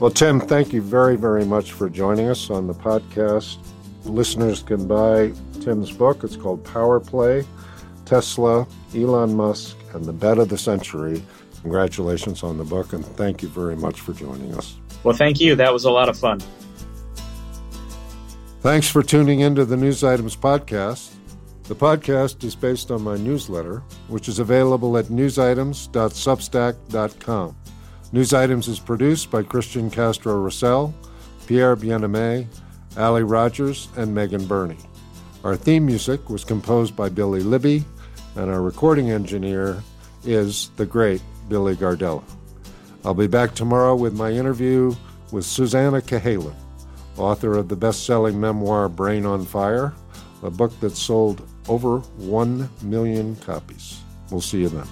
well, 0.01 0.11
Tim, 0.11 0.41
thank 0.41 0.73
you 0.73 0.83
very, 0.83 1.17
very 1.17 1.45
much 1.45 1.73
for 1.73 1.89
joining 1.89 2.29
us 2.29 2.51
on 2.51 2.67
the 2.67 2.75
podcast. 2.75 3.59
Listeners 4.05 4.63
can 4.63 4.87
buy 4.87 5.33
Tim's 5.61 5.91
book. 5.91 6.23
It's 6.23 6.37
called 6.37 6.65
Power 6.65 7.01
Play 7.01 7.45
Tesla, 8.07 8.67
Elon 8.95 9.35
Musk, 9.35 9.77
and 9.93 10.05
the 10.05 10.13
Bet 10.13 10.39
of 10.39 10.49
the 10.49 10.57
Century. 10.57 11.23
Congratulations 11.61 12.43
on 12.43 12.57
the 12.57 12.65
book, 12.65 12.93
and 12.93 13.05
thank 13.05 13.43
you 13.43 13.49
very 13.49 13.77
much 13.77 14.01
for 14.01 14.13
joining 14.13 14.55
us. 14.55 14.77
Well, 15.03 15.17
thank 15.17 15.41
you. 15.41 15.57
That 15.57 15.73
was 15.73 15.85
a 15.85 15.91
lot 15.91 16.09
of 16.09 16.19
fun. 16.19 16.41
Thanks 18.61 18.89
for 18.89 19.03
tuning 19.03 19.41
into 19.41 19.65
the 19.65 19.77
News 19.77 20.05
Items 20.05 20.37
Podcast. 20.37 21.13
The 21.65 21.75
podcast 21.75 22.45
is 22.45 22.55
based 22.55 22.93
on 22.93 23.03
my 23.03 23.17
newsletter, 23.17 23.83
which 24.09 24.29
is 24.29 24.39
available 24.39 24.97
at 24.97 25.07
newsitems.substack.com. 25.07 27.57
News 28.13 28.33
Items 28.33 28.69
is 28.69 28.79
produced 28.79 29.31
by 29.31 29.43
Christian 29.43 29.91
Castro 29.91 30.37
Russell, 30.41 30.95
Pierre 31.47 31.77
Bienaimé, 31.77 32.47
Ali 32.97 33.23
Rogers, 33.23 33.89
and 33.97 34.15
Megan 34.15 34.47
Burney. 34.47 34.79
Our 35.45 35.57
theme 35.57 35.87
music 35.87 36.31
was 36.31 36.45
composed 36.45 36.97
by 36.97 37.09
Billy 37.09 37.41
Libby, 37.41 37.85
and 38.37 38.51
our 38.51 38.63
recording 38.63 39.11
engineer 39.11 39.83
is 40.25 40.71
the 40.77 40.87
great 40.87 41.21
Billy 41.49 41.77
Gardella. 41.77 42.23
I'll 43.05 43.15
be 43.15 43.27
back 43.27 43.55
tomorrow 43.55 43.95
with 43.95 44.15
my 44.15 44.31
interview 44.31 44.95
with 45.31 45.45
Susannah 45.45 46.01
Cahalan 46.01 46.55
author 47.19 47.57
of 47.57 47.69
the 47.69 47.77
best 47.77 48.05
selling 48.05 48.39
memoir 48.39 48.89
Brain 48.89 49.27
on 49.27 49.45
Fire, 49.45 49.93
a 50.43 50.51
book 50.51 50.79
that 50.81 50.97
sold 50.97 51.47
over 51.69 51.99
1 51.99 52.69
million 52.83 53.37
copies. 53.37 54.01
We'll 54.31 54.41
see 54.41 54.61
you 54.61 54.69
then. 54.69 54.87